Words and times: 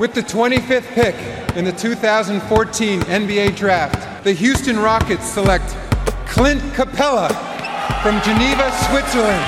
With 0.00 0.14
the 0.14 0.22
25th 0.22 0.94
pick 0.94 1.14
in 1.58 1.66
the 1.66 1.72
2014 1.72 3.00
NBA 3.02 3.54
Draft, 3.54 4.24
the 4.24 4.32
Houston 4.32 4.78
Rockets 4.78 5.26
select 5.26 5.76
Clint 6.26 6.62
Capella 6.72 7.28
from 8.02 8.18
Geneva, 8.22 8.72
Switzerland. 8.88 9.44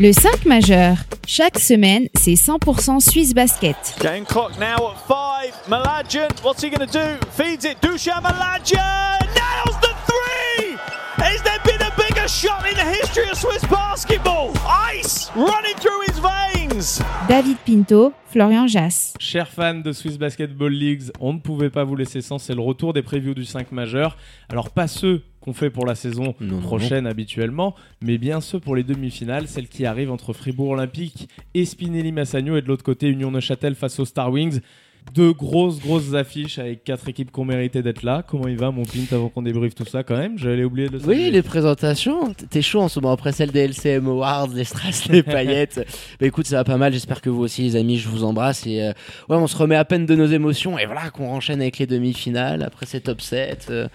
Le 0.00 0.14
5 0.14 0.46
majeur. 0.46 0.96
Chaque 1.26 1.58
semaine, 1.58 2.08
c'est 2.14 2.32
100% 2.32 2.98
Suisse 3.00 3.34
Basket. 3.34 3.76
Game 4.00 4.24
clock 4.24 4.58
now 4.58 4.92
at 4.92 5.06
five. 5.06 5.52
Malajan, 5.68 6.30
what's 6.42 6.62
he 6.62 6.70
going 6.70 6.88
to 6.88 6.90
do? 6.90 7.18
Feeds 7.32 7.66
it. 7.66 7.78
Dushan 7.82 8.22
Malajan 8.22 9.20
nails 9.20 9.76
the 9.82 9.94
three. 10.06 10.45
Shot 12.36 12.66
in 12.68 12.74
the 12.74 12.84
history 12.84 13.30
of 13.30 13.38
Swiss 13.38 13.64
basketball? 13.70 14.52
Ice 14.92 15.30
running 15.34 15.74
through 15.76 16.02
his 16.06 16.18
veins. 16.20 17.00
David 17.28 17.56
Pinto, 17.64 18.12
Florian 18.26 18.66
Jass. 18.66 19.14
Chers 19.18 19.48
fans 19.48 19.80
de 19.80 19.92
Swiss 19.92 20.18
Basketball 20.18 20.70
Leagues, 20.70 21.10
on 21.18 21.32
ne 21.32 21.38
pouvait 21.38 21.70
pas 21.70 21.84
vous 21.84 21.96
laisser 21.96 22.20
sans, 22.20 22.38
c'est 22.38 22.54
le 22.54 22.60
retour 22.60 22.92
des 22.92 23.00
previews 23.00 23.32
du 23.32 23.46
5 23.46 23.72
majeur. 23.72 24.18
Alors 24.50 24.68
pas 24.68 24.86
ceux 24.86 25.22
qu'on 25.40 25.54
fait 25.54 25.70
pour 25.70 25.86
la 25.86 25.94
saison 25.94 26.34
Non, 26.40 26.56
non, 26.56 26.60
prochaine 26.60 27.06
habituellement, 27.06 27.74
mais 28.02 28.18
bien 28.18 28.42
ceux 28.42 28.60
pour 28.60 28.76
les 28.76 28.82
demi-finales, 28.82 29.48
celles 29.48 29.68
qui 29.68 29.86
arrivent 29.86 30.12
entre 30.12 30.34
Fribourg 30.34 30.70
Olympique 30.70 31.30
et 31.54 31.64
Spinelli 31.64 32.12
Massagno 32.12 32.58
et 32.58 32.60
de 32.60 32.68
l'autre 32.68 32.84
côté 32.84 33.08
Union 33.08 33.30
Neuchâtel 33.30 33.74
face 33.74 33.98
aux 33.98 34.04
Star 34.04 34.30
Wings. 34.30 34.60
Deux 35.14 35.32
grosses 35.32 35.80
grosses 35.80 36.12
affiches 36.14 36.58
avec 36.58 36.84
quatre 36.84 37.08
équipes 37.08 37.32
qui 37.32 37.40
ont 37.40 37.44
mérité 37.46 37.82
d'être 37.82 38.02
là. 38.02 38.22
Comment 38.26 38.48
il 38.48 38.56
va 38.58 38.70
mon 38.70 38.82
pint 38.84 39.06
avant 39.12 39.28
qu'on 39.30 39.40
débriefe 39.40 39.74
tout 39.74 39.86
ça 39.86 40.02
quand 40.02 40.16
même? 40.16 40.36
J'allais 40.38 40.64
oublier 40.64 40.88
de 40.88 40.98
le 40.98 41.04
Oui, 41.06 41.30
les 41.30 41.42
présentations, 41.42 42.34
t'es 42.50 42.60
chaud 42.60 42.80
en 42.82 42.88
ce 42.88 43.00
moment 43.00 43.12
après 43.14 43.32
celle 43.32 43.50
des 43.50 43.60
LCM 43.60 44.06
Awards, 44.08 44.48
les 44.48 44.64
strass, 44.64 45.08
les 45.08 45.22
paillettes. 45.22 45.80
bah 46.20 46.26
écoute, 46.26 46.46
ça 46.46 46.56
va 46.56 46.64
pas 46.64 46.76
mal, 46.76 46.92
j'espère 46.92 47.22
que 47.22 47.30
vous 47.30 47.40
aussi 47.42 47.62
les 47.62 47.76
amis, 47.76 47.96
je 47.98 48.08
vous 48.08 48.24
embrasse 48.24 48.66
et 48.66 48.82
euh, 48.82 48.90
ouais, 49.30 49.36
on 49.36 49.46
se 49.46 49.56
remet 49.56 49.76
à 49.76 49.84
peine 49.86 50.04
de 50.04 50.14
nos 50.14 50.26
émotions 50.26 50.78
et 50.78 50.84
voilà 50.84 51.08
qu'on 51.10 51.30
enchaîne 51.30 51.62
avec 51.62 51.78
les 51.78 51.86
demi-finales 51.86 52.62
après 52.62 52.84
cet 52.84 53.08
upset 53.08 53.56
euh, 53.70 53.88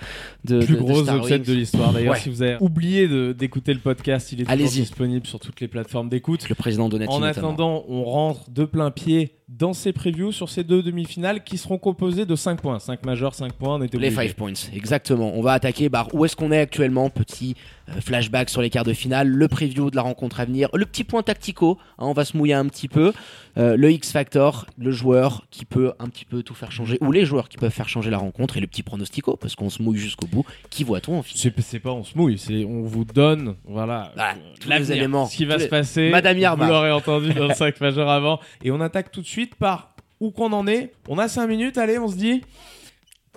de 0.46 0.60
plus 0.66 0.74
de- 0.76 0.80
de 0.80 0.84
grosse 0.84 1.04
Star 1.04 1.18
upset 1.18 1.40
de 1.40 1.54
l'histoire. 1.54 1.94
D'ailleurs, 1.94 2.14
Ouais. 2.14 2.20
si 2.20 2.30
vous 2.30 2.42
avez 2.42 2.58
oublié 2.62 3.08
de- 3.08 3.32
d'écouter 3.38 3.74
le 3.74 3.80
podcast, 3.80 4.32
il 4.32 4.42
est 4.42 4.46
toujours 4.46 4.70
disponible 4.70 5.28
sur 5.28 5.40
toutes 5.40 5.62
les 5.62 5.68
plateformes 5.68 6.10
d'écoute. 6.10 6.50
Le 6.50 6.56
président 6.56 6.90
Donati 6.90 7.14
En 7.14 7.20
notamment. 7.20 7.48
attendant, 7.50 7.86
on 7.90 8.04
rentre 8.06 8.50
de 8.50 8.66
plein 8.66 8.90
pied 8.92 9.34
dans 9.58 9.74
ces 9.74 9.92
previews 9.92 10.32
sur 10.32 10.50
ces 10.50 10.64
deux 10.64 10.82
demi-finales 10.82 11.44
qui 11.44 11.58
seront 11.58 11.78
composées 11.78 12.26
de 12.26 12.36
5 12.36 12.62
points. 12.62 12.80
5 12.80 13.06
majeurs, 13.06 13.36
5 13.36 13.52
points, 13.54 13.76
on 13.76 13.82
était 13.82 13.98
Les 13.98 14.08
obligé. 14.08 14.30
5 14.30 14.36
points, 14.36 14.54
exactement. 14.74 15.34
On 15.36 15.42
va 15.42 15.54
attaquer 15.54 15.90
bah, 15.90 16.08
où 16.14 16.24
est-ce 16.24 16.36
qu'on 16.36 16.52
est 16.52 16.60
actuellement. 16.60 17.10
Petit 17.10 17.56
flashback 18.00 18.50
sur 18.50 18.62
les 18.62 18.70
quarts 18.70 18.84
de 18.84 18.94
finale, 18.94 19.28
le 19.28 19.48
preview 19.48 19.90
de 19.92 19.96
la 19.96 20.02
rencontre 20.02 20.40
à 20.40 20.46
venir, 20.46 20.70
le 20.74 20.86
petit 20.86 21.04
point 21.04 21.24
tactico. 21.24 21.78
hein, 21.98 22.06
on 22.08 22.14
va 22.14 22.26
se 22.26 22.38
mouiller 22.38 22.54
un 22.54 22.66
petit 22.68 22.88
peu. 22.88 23.14
Euh, 23.58 23.76
le 23.76 23.92
X 23.92 24.12
Factor, 24.12 24.66
le 24.78 24.92
joueur 24.92 25.46
qui 25.52 25.66
peut 25.66 25.92
un 26.00 26.08
petit 26.08 26.24
peu 26.24 26.42
tout 26.44 26.54
faire 26.54 26.72
changer, 26.72 26.98
ou 27.02 27.12
les 27.12 27.26
joueurs 27.26 27.50
qui 27.50 27.58
peuvent 27.58 27.72
faire 27.72 27.90
changer 27.90 28.10
la 28.10 28.18
rencontre, 28.18 28.56
et 28.58 28.62
le 28.62 28.68
petit 28.68 28.84
pronostico, 28.84 29.36
parce 29.36 29.56
qu'on 29.56 29.70
se 29.70 29.82
mouille 29.82 29.98
jusqu'au 29.98 30.28
bout. 30.28 30.46
Qui 30.70 30.84
voit-on 30.86 31.18
en 31.18 31.22
finale? 31.22 31.54
C'est 31.62 31.80
pas 31.80 31.92
on 31.92 32.04
se 32.04 32.18
mouille, 32.18 32.38
c'est 32.38 32.64
on 32.66 32.84
vous 32.84 33.04
donne 33.06 33.56
voilà, 33.66 34.12
Voilà, 34.16 34.32
euh, 34.32 34.36
tous 34.60 34.70
les 34.70 34.92
éléments. 34.94 35.26
ce 35.26 35.36
qui 35.36 35.46
va 35.46 35.60
se 35.60 35.66
passer. 35.68 36.10
Madame 36.10 36.38
Yarma. 36.38 36.66
Vous 36.66 36.72
l'aurez 36.72 36.92
entendu 36.92 37.34
dans 37.34 37.48
le 37.50 37.54
5 37.54 37.82
majeur 37.82 38.10
avant. 38.10 38.40
Et 38.64 38.72
on 38.72 38.80
attaque 38.80 39.12
tout 39.12 39.22
de 39.22 39.28
suite 39.28 39.56
par 39.56 39.94
où 40.20 40.32
qu'on 40.32 40.54
en 40.54 40.68
est. 40.68 40.92
On 41.10 41.18
a 41.18 41.28
5 41.28 41.48
minutes, 41.48 41.78
allez, 41.78 41.98
on 42.00 42.08
se 42.08 42.16
dit. 42.16 42.42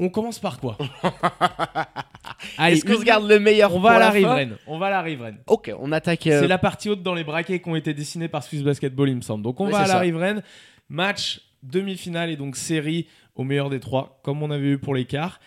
On 0.00 0.09
commence 0.09 0.39
par 0.41 0.59
quoi 0.59 0.77
Est-ce 2.59 2.84
qu'on 2.84 2.98
se 2.98 3.05
garde 3.05 3.28
le 3.28 3.39
meilleur 3.39 3.75
On 3.75 3.81
va 3.81 3.92
à 3.92 3.98
la 3.98 4.11
riveraine. 4.11 4.56
On 4.67 4.78
va 4.78 4.87
à 4.87 4.91
la 4.91 5.03
riveraine. 5.03 5.39
Ok, 5.47 5.70
on 5.78 5.92
attaque. 5.92 6.27
euh, 6.27 6.41
C'est 6.41 6.48
la 6.48 6.59
partie 6.59 6.89
haute 6.91 7.03
dans 7.03 7.14
les 7.14 7.25
braquets 7.25 7.61
qui 7.61 7.69
ont 7.69 7.77
été 7.77 7.95
dessinés 7.95 8.28
par 8.28 8.42
Swiss 8.42 8.62
Basketball, 8.62 9.09
il 9.09 9.17
me 9.17 9.20
semble. 9.20 9.42
Donc 9.45 9.61
on 9.61 9.67
Oui, 9.67 9.72
va 9.72 9.78
à 9.78 9.83
c'est 9.83 9.89
la 9.89 9.95
ça. 9.95 10.00
riveraine. 10.00 10.42
Match 10.89 11.41
demi-finale 11.62 12.31
et 12.31 12.37
donc 12.37 12.56
série 12.56 13.06
au 13.37 13.45
meilleur 13.45 13.70
des 13.70 13.81
trois, 13.81 14.20
comme 14.22 14.42
on 14.42 14.50
avait 14.50 14.67
eu 14.72 14.78
pour 14.78 14.95
les 14.95 15.05
quarts. 15.05 15.41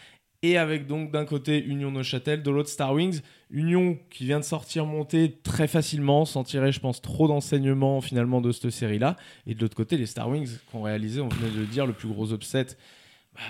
Et 0.44 0.58
avec 0.58 0.88
donc 0.88 1.12
d'un 1.12 1.26
côté 1.26 1.64
Union 1.64 1.92
Neuchâtel, 1.92 2.44
de 2.44 2.52
l'autre 2.52 2.70
Star 2.70 2.94
Wings. 2.94 3.22
Union 3.50 3.98
qui 4.10 4.26
vient 4.26 4.40
de 4.40 4.44
sortir 4.46 4.86
monter 4.86 5.40
très 5.44 5.68
facilement, 5.68 6.26
sans 6.26 6.44
tirer, 6.44 6.72
je 6.72 6.80
pense, 6.80 7.02
trop 7.02 7.28
d'enseignements 7.28 8.02
finalement 8.02 8.40
de 8.42 8.52
cette 8.52 8.70
série-là. 8.70 9.16
Et 9.46 9.56
de 9.56 9.62
l'autre 9.62 9.76
côté, 9.76 9.98
les 9.98 10.06
Star 10.06 10.30
Wings 10.30 10.48
qui 10.70 10.76
ont 10.76 10.84
réalisé, 10.84 11.22
on 11.22 11.28
venait 11.30 11.52
de 11.52 11.60
le 11.60 11.66
dire, 11.66 11.86
le 11.86 11.94
plus 11.94 12.08
gros 12.08 12.32
upset 12.34 12.68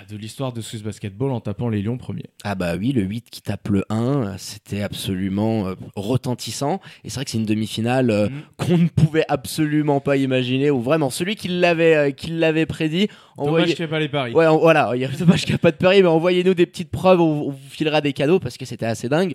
de 0.09 0.18
l'histoire 0.18 0.53
de 0.53 0.62
Swiss 0.62 0.84
Basketball 0.84 1.31
en 1.31 1.40
tapant 1.40 1.70
les 1.70 1.81
Lions 1.81 1.98
premiers. 1.98 2.25
Ah 2.44 2.56
bah 2.56 2.75
oui, 2.78 2.92
le 2.92 3.02
8 3.03 3.30
qui 3.30 3.42
tape 3.42 3.68
le 3.70 3.84
1, 3.90 3.96
euh, 4.02 4.34
c'était 4.38 4.81
absolument 4.81 5.68
euh, 5.68 5.75
retentissant. 5.96 6.80
Et 7.03 7.09
c'est 7.09 7.16
vrai 7.16 7.25
que 7.25 7.31
c'est 7.31 7.38
une 7.38 7.46
demi-finale 7.46 8.09
euh, 8.12 8.28
Mm. 8.30 8.42
qu'on 8.58 8.78
ne 8.78 8.88
pouvait 8.88 9.26
absolument 9.30 10.00
pas 10.00 10.18
imaginer, 10.18 10.70
ou 10.72 10.81
vraiment 10.81 11.09
celui 11.09 11.36
qui 11.36 11.47
l'avait 11.47 11.96
euh, 11.96 12.12
qui 12.12 12.28
l'avait 12.31 12.66
prédit. 12.66 13.08
Dommage 13.38 13.47
envoyez- 13.50 13.74
qu'il 13.76 13.86
n'y 13.86 13.92
pas 13.92 14.00
les 14.00 14.09
paris. 14.09 14.34
Ouais, 14.34 14.47
on- 14.47 14.58
voilà, 14.58 14.92
il 14.96 15.02
y 15.02 15.06
a 15.06 15.08
dommage 15.20 15.42
qu'il 15.42 15.52
n'y 15.52 15.56
a 15.56 15.59
pas 15.59 15.72
de 15.72 15.78
pari, 15.78 16.02
mais 16.02 16.08
envoyez-nous 16.09 16.53
des 16.53 16.66
petites 16.66 16.90
preuves, 16.92 17.22
on, 17.22 17.47
on 17.47 17.52
vous 17.52 17.70
filera 17.70 18.02
des 18.02 18.14
cadeaux 18.14 18.40
parce 18.40 18.58
que 18.58 18.66
c'était 18.66 18.86
assez 18.86 19.09
dingue. 19.09 19.34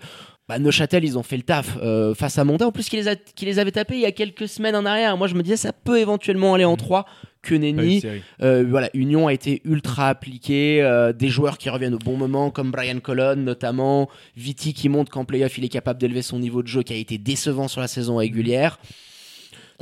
Bah, 0.49 0.59
Neuchâtel, 0.59 1.05
ils 1.05 1.17
ont 1.19 1.23
fait 1.23 1.37
le 1.37 1.45
taf 1.45 1.79
euh, 1.83 2.15
face 2.15 2.37
à 2.37 2.45
Monta. 2.45 2.67
En 2.67 2.73
plus, 2.73 2.89
qui 2.89 2.97
les, 2.97 3.07
a, 3.09 3.15
qui 3.17 3.45
les 3.45 3.59
avait 3.61 3.71
tapés 3.71 3.95
il 3.95 4.01
y 4.01 4.07
a 4.07 4.13
quelques 4.13 4.49
semaines 4.49 4.75
en 4.75 4.85
arrière. 4.85 5.17
Moi, 5.17 5.29
je 5.29 5.35
me 5.35 5.43
disais, 5.43 5.57
ça 5.57 5.73
peut 5.73 5.99
éventuellement 6.01 6.55
aller 6.55 6.65
en 6.65 6.77
3 6.77 7.07
que 7.43 7.55
Nenni. 7.55 8.03
Euh, 8.41 8.65
voilà, 8.69 8.89
Union 8.95 9.27
a 9.27 9.33
été 9.33 9.61
ultra 9.65 10.09
appliqué, 10.09 10.81
euh, 10.83 11.13
des 11.13 11.29
joueurs 11.29 11.59
qui 11.59 11.69
reviennent 11.69 11.95
au 11.95 11.99
bon 11.99 12.17
moment, 12.17 12.51
comme 12.51 12.71
Brian 12.71 13.01
Colon 13.01 13.37
notamment, 13.37 14.09
Viti 14.37 14.73
qui 14.73 14.89
montre 14.89 15.11
qu'en 15.11 15.25
playoff 15.25 15.59
il 15.59 15.65
est 15.65 15.69
capable 15.69 16.01
d'élever 16.01 16.23
son 16.23 16.39
niveau 16.39 16.63
de 16.63 16.69
jeu, 16.69 16.83
qui 16.83 16.93
a 16.93 16.97
été 16.97 17.19
décevant 17.19 17.69
sur 17.69 17.81
la 17.81 17.89
saison 17.89 18.17
régulière. 18.17 18.79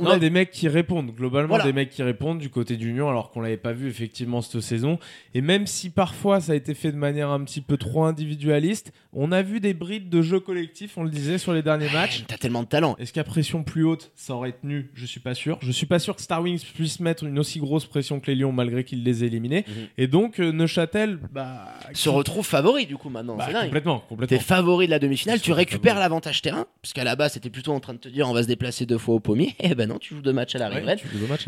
On 0.01 0.05
Non, 0.05 0.11
a- 0.11 0.19
des 0.19 0.29
mecs 0.29 0.51
qui 0.51 0.67
répondent, 0.67 1.11
globalement 1.15 1.49
Voilà. 1.49 1.63
des 1.63 1.73
mecs 1.73 1.89
qui 1.91 2.03
répondent 2.03 2.39
du 2.39 2.49
côté 2.49 2.75
d'Union 2.75 3.07
alors 3.09 3.29
qu'on 3.31 3.39
l'avait 3.41 3.57
pas 3.57 3.71
vu 3.73 3.87
effectivement 3.87 4.41
cette 4.41 4.61
saison. 4.61 4.99
Et 5.33 5.41
même 5.41 5.67
si 5.67 5.89
parfois 5.89 6.41
ça 6.41 6.51
a 6.53 6.55
été 6.55 6.73
fait 6.73 6.91
de 6.91 6.97
manière 6.97 7.29
un 7.29 7.43
petit 7.43 7.61
peu 7.61 7.77
trop 7.77 8.03
individualiste, 8.03 8.91
on 9.13 9.31
a 9.31 9.41
vu 9.41 9.59
des 9.59 9.73
brides 9.73 10.09
de 10.09 10.21
jeu 10.21 10.39
collectif, 10.39 10.97
on 10.97 11.03
le 11.03 11.09
disait 11.09 11.37
sur 11.37 11.53
les 11.53 11.61
derniers 11.61 11.89
matchs. 11.91 12.23
T'as 12.27 12.37
tellement 12.37 12.63
de 12.63 12.67
talent. 12.67 12.95
Est-ce 12.99 13.13
qu'à 13.13 13.23
pression 13.23 13.63
plus 13.63 13.83
haute, 13.83 14.11
ça 14.15 14.35
aurait 14.35 14.53
tenu? 14.53 14.89
Je 14.93 15.05
suis 15.05 15.19
pas 15.19 15.33
sûr. 15.33 15.57
Je 15.61 15.71
suis 15.71 15.85
pas 15.85 15.99
sûr 15.99 16.15
que 16.15 16.21
Star 16.21 16.41
Wings 16.41 16.61
puisse 16.73 16.99
mettre 16.99 17.23
une 17.25 17.37
aussi 17.39 17.59
grosse 17.59 17.85
pression 17.85 18.19
que 18.19 18.27
les 18.27 18.35
Lions 18.35 18.51
malgré 18.51 18.83
qu'ils 18.83 19.03
les 19.03 19.23
aient 19.23 19.27
éliminés. 19.27 19.65
Mhm. 19.67 19.73
Et 19.97 20.07
donc 20.07 20.39
euh, 20.39 20.51
Neuchâtel, 20.51 21.19
bah, 21.31 21.65
Se 21.93 22.09
retrouve 22.09 22.45
favori 22.45 22.85
du 22.85 22.97
coup 22.97 23.09
maintenant, 23.09 23.35
bah, 23.35 23.45
c'est 23.47 23.53
dingue. 23.53 23.65
complètement, 23.65 23.99
T'es 23.99 24.05
complètement. 24.09 24.39
favori 24.39 24.85
de 24.85 24.91
la 24.91 24.99
demi-finale, 24.99 25.41
tu 25.41 25.51
récupères 25.51 25.99
l'avantage 25.99 26.41
terrain, 26.41 26.65
parce 26.81 26.93
qu'à 26.93 27.03
la 27.03 27.15
base 27.15 27.33
c'était 27.33 27.49
plutôt 27.49 27.73
en 27.73 27.79
train 27.79 27.93
de 27.93 27.99
te 27.99 28.07
dire 28.09 28.27
on 28.29 28.33
va 28.33 28.43
se 28.43 28.47
déplacer 28.47 28.85
deux 28.85 28.97
fois 28.97 29.15
au 29.15 29.19
pommier. 29.19 29.55
Eh 29.59 29.75
ben 29.75 29.90
non, 29.93 29.99
tu 29.99 30.15
joues 30.15 30.21
deux 30.21 30.33
matchs 30.33 30.55
à 30.55 30.59
la 30.59 30.69
Ouais, 30.69 30.95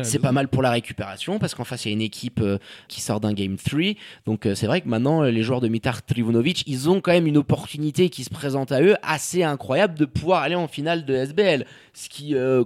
C'est 0.02 0.18
pas 0.18 0.32
mal 0.32 0.48
pour 0.48 0.62
la 0.62 0.70
récupération 0.70 1.38
parce 1.38 1.54
qu'en 1.54 1.64
face 1.64 1.84
il 1.84 1.88
y 1.88 1.90
a 1.90 1.94
une 1.94 2.00
équipe 2.02 2.40
euh, 2.40 2.58
qui 2.88 3.00
sort 3.00 3.20
d'un 3.20 3.32
game 3.32 3.56
3 3.56 3.80
donc 4.26 4.46
euh, 4.46 4.54
c'est 4.54 4.66
vrai 4.66 4.80
que 4.80 4.88
maintenant 4.88 5.22
euh, 5.22 5.30
les 5.30 5.42
joueurs 5.42 5.60
de 5.60 5.68
Mitar 5.68 6.04
Trivunovic 6.04 6.64
ils 6.66 6.88
ont 6.90 7.00
quand 7.00 7.12
même 7.12 7.26
une 7.26 7.36
opportunité 7.38 8.08
qui 8.10 8.24
se 8.24 8.30
présente 8.30 8.72
à 8.72 8.82
eux 8.82 8.96
assez 9.02 9.42
incroyable 9.42 9.98
de 9.98 10.04
pouvoir 10.04 10.42
aller 10.42 10.54
en 10.54 10.68
finale 10.68 11.04
de 11.04 11.14
SBL 11.14 11.64
ce 11.92 12.08
qui 12.08 12.34
euh, 12.34 12.64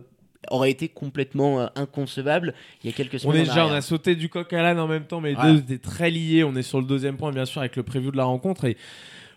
aurait 0.50 0.70
été 0.70 0.88
complètement 0.88 1.68
inconcevable 1.76 2.54
il 2.82 2.90
y 2.90 2.92
a 2.92 2.96
quelques 2.96 3.14
On 3.16 3.18
semaines 3.32 3.36
est 3.36 3.50
en 3.50 3.54
déjà, 3.54 3.66
on 3.66 3.72
a 3.72 3.80
sauté 3.80 4.14
du 4.14 4.28
coq 4.28 4.52
à 4.52 4.62
l'âne 4.62 4.78
en 4.78 4.86
même 4.86 5.04
temps, 5.04 5.20
mais 5.20 5.30
les 5.32 5.36
Ouais. 5.36 5.52
deux 5.52 5.58
étaient 5.58 5.78
très 5.78 6.10
liés. 6.10 6.44
On 6.44 6.54
est 6.56 6.62
sur 6.62 6.80
le 6.80 6.86
deuxième 6.86 7.16
point, 7.16 7.32
bien 7.32 7.44
sûr, 7.44 7.60
avec 7.60 7.76
le 7.76 7.82
preview 7.82 8.10
de 8.12 8.16
la 8.16 8.24
rencontre. 8.24 8.64
Et 8.64 8.76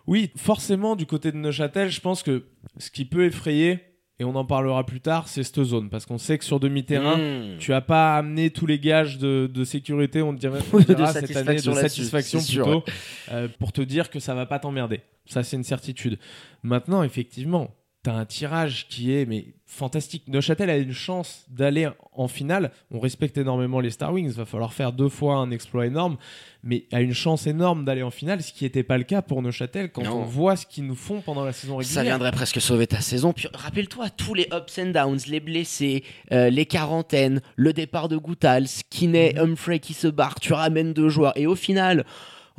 oui, 0.07 0.29
forcément, 0.37 0.95
du 0.95 1.05
côté 1.05 1.31
de 1.31 1.37
Neuchâtel, 1.37 1.89
je 1.89 1.99
pense 2.01 2.23
que 2.23 2.43
ce 2.77 2.91
qui 2.91 3.03
peut 3.05 3.25
effrayer, 3.25 3.79
et 4.21 4.23
on 4.23 4.35
en 4.35 4.45
parlera 4.45 4.85
plus 4.85 5.01
tard, 5.01 5.27
c'est 5.27 5.41
cette 5.41 5.63
zone. 5.63 5.89
Parce 5.89 6.05
qu'on 6.05 6.19
sait 6.19 6.37
que 6.37 6.45
sur 6.45 6.59
demi-terrain, 6.59 7.17
Mmh. 7.17 7.57
tu 7.57 7.73
as 7.73 7.81
pas 7.81 8.15
amené 8.17 8.51
tous 8.51 8.67
les 8.67 8.77
gages 8.77 9.17
de, 9.17 9.49
de 9.51 9.63
sécurité, 9.63 10.21
on 10.21 10.31
dirait 10.31 10.59
on 10.73 10.77
De 10.77 10.93
dira 10.93 11.11
cette 11.11 11.35
année, 11.35 11.57
satisfaction 11.57 11.71
de 11.71 11.75
là-dessus, 11.77 12.03
satisfaction 12.03 12.63
plutôt, 12.63 12.83
euh, 13.31 13.47
pour 13.57 13.71
te 13.71 13.81
dire 13.81 14.11
que 14.11 14.19
ça 14.19 14.35
va 14.35 14.45
pas 14.45 14.59
t'emmerder. 14.59 14.99
Ça, 15.25 15.41
c'est 15.41 15.57
une 15.57 15.63
certitude. 15.63 16.19
Maintenant, 16.61 17.01
effectivement, 17.01 17.71
tu 18.03 18.09
as 18.09 18.13
un 18.15 18.25
tirage 18.25 18.87
qui 18.89 19.13
est 19.13 19.25
mais 19.25 19.45
fantastique. 19.67 20.23
Neuchâtel 20.27 20.69
a 20.69 20.77
une 20.77 20.91
chance 20.91 21.45
d'aller 21.49 21.87
en 22.13 22.27
finale. 22.27 22.71
On 22.91 22.99
respecte 22.99 23.37
énormément 23.37 23.79
les 23.79 23.89
Star 23.91 24.11
Wings. 24.11 24.31
Va 24.31 24.45
falloir 24.45 24.73
faire 24.73 24.91
deux 24.91 25.07
fois 25.07 25.35
un 25.35 25.49
exploit 25.51 25.85
énorme, 25.85 26.17
mais 26.63 26.85
a 26.91 26.99
une 27.01 27.13
chance 27.13 27.47
énorme 27.47 27.85
d'aller 27.85 28.03
en 28.03 28.09
finale, 28.11 28.41
ce 28.43 28.51
qui 28.51 28.65
n'était 28.65 28.83
pas 28.83 28.97
le 28.97 29.03
cas 29.05 29.21
pour 29.21 29.41
Neuchâtel 29.41 29.91
quand 29.91 30.03
Non. 30.03 30.21
on 30.21 30.23
voit 30.23 30.55
ce 30.57 30.65
qu'ils 30.65 30.85
nous 30.85 30.95
font 30.95 31.21
pendant 31.21 31.45
la 31.45 31.53
saison 31.53 31.77
régulière. 31.77 31.93
Ça 31.95 32.03
viendrait 32.03 32.31
presque 32.31 32.59
sauver 32.59 32.87
ta 32.87 32.99
saison. 33.01 33.31
Puis 33.33 33.47
rappelle-toi, 33.53 34.09
tous 34.09 34.33
les 34.33 34.47
ups 34.53 34.79
and 34.79 34.87
downs, 34.87 35.19
les 35.27 35.39
blessés, 35.39 36.03
euh, 36.33 36.49
les 36.49 36.65
quarantaines, 36.65 37.41
le 37.55 37.71
départ 37.71 38.09
de 38.09 38.17
Goutal, 38.17 38.65
Kinney, 38.89 39.33
Mhm. 39.35 39.51
Humphrey 39.51 39.79
qui 39.79 39.93
se 39.93 40.07
barre, 40.07 40.39
tu 40.39 40.51
ramènes 40.53 40.91
deux 40.93 41.07
joueurs. 41.09 41.33
Et 41.37 41.47
au 41.47 41.55
final, 41.55 42.03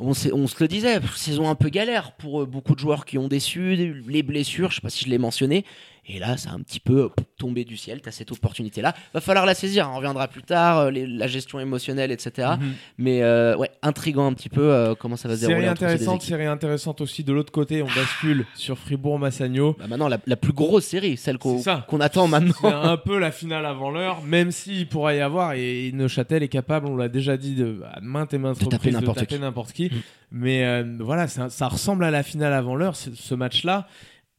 on, 0.03 0.13
se 0.13 0.55
le 0.59 0.67
disait, 0.67 0.99
saison 1.15 1.49
un 1.49 1.55
peu 1.55 1.69
galère 1.69 2.11
pour 2.13 2.41
euh, 2.41 2.45
beaucoup 2.45 2.75
de 2.75 2.79
joueurs 2.79 3.05
qui 3.05 3.17
ont 3.17 3.27
déçu, 3.27 3.75
les 4.07 4.23
blessures, 4.23 4.71
je 4.71 4.75
sais 4.75 4.81
pas 4.81 4.89
si 4.89 5.05
je 5.05 5.09
l'ai 5.09 5.17
mentionné. 5.17 5.65
Et 6.05 6.19
là, 6.19 6.35
ça 6.35 6.49
a 6.49 6.53
un 6.53 6.59
petit 6.59 6.81
peu 6.81 7.09
tombé 7.37 7.63
du 7.63 7.77
ciel. 7.77 8.01
Tu 8.01 8.09
as 8.09 8.11
cette 8.11 8.31
opportunité-là. 8.31 8.93
Va 9.13 9.21
falloir 9.21 9.45
la 9.45 9.53
saisir. 9.53 9.89
On 9.89 9.95
reviendra 9.95 10.27
plus 10.27 10.43
tard, 10.43 10.79
euh, 10.79 10.91
les- 10.91 11.07
la 11.07 11.27
gestion 11.27 11.61
émotionnelle, 11.61 12.11
etc. 12.11 12.49
Mhm. 12.59 12.73
Mais 12.97 13.23
euh, 13.23 13.55
ouais, 13.55 13.71
intriguant 13.81 14.27
un 14.27 14.33
petit 14.33 14.49
peu 14.49 14.61
euh, 14.73 14.95
comment 14.95 15.15
ça 15.15 15.29
va 15.29 15.35
se 15.35 15.41
dérouler. 15.41 15.59
Série 15.61 15.69
intéressante, 15.71 16.21
série 16.21 16.45
intéressante 16.45 16.99
aussi. 16.99 17.23
De 17.23 17.31
l'autre 17.31 17.53
côté, 17.53 17.81
on 17.81 17.87
bascule 17.87 18.45
sur 18.55 18.77
Fribourg-Massagno. 18.77 19.77
Bah, 19.79 19.87
maintenant, 19.87 20.07
la, 20.09 20.17
la 20.25 20.35
plus 20.35 20.51
grosse 20.53 20.85
série, 20.85 21.15
celle 21.15 21.37
qu'on 21.37 21.61
attend 22.01 22.27
maintenant. 22.27 22.53
C'est 22.61 22.67
un 22.73 22.97
peu 22.97 23.17
la 23.17 23.31
finale 23.31 23.65
avant 23.65 23.89
l'heure, 23.91 24.21
même 24.23 24.51
s'il 24.51 24.87
pourra 24.87 25.13
y 25.15 25.21
avoir, 25.21 25.53
et 25.53 25.91
Neuchâtel 25.93 26.43
est 26.43 26.47
capable, 26.49 26.87
on 26.87 26.97
l'a 26.97 27.07
déjà 27.09 27.37
dit 27.37 27.55
de, 27.55 27.81
à 27.93 27.99
maintes 28.01 28.33
et 28.33 28.37
maintes 28.37 28.55
De 28.59 28.65
taper 28.65 28.75
reprises, 28.75 28.93
n'importe 28.95 29.19
taper 29.19 29.35
qui. 29.35 29.41
n'importe 29.41 29.71
qui. 29.73 29.85
Mm. 29.85 29.89
Mais 30.31 30.65
euh, 30.65 30.83
voilà, 30.99 31.27
ça, 31.27 31.49
ça 31.49 31.67
ressemble 31.67 32.03
à 32.03 32.11
la 32.11 32.23
finale 32.23 32.53
avant 32.53 32.75
l'heure, 32.75 32.95
ce 32.95 33.35
match-là. 33.35 33.87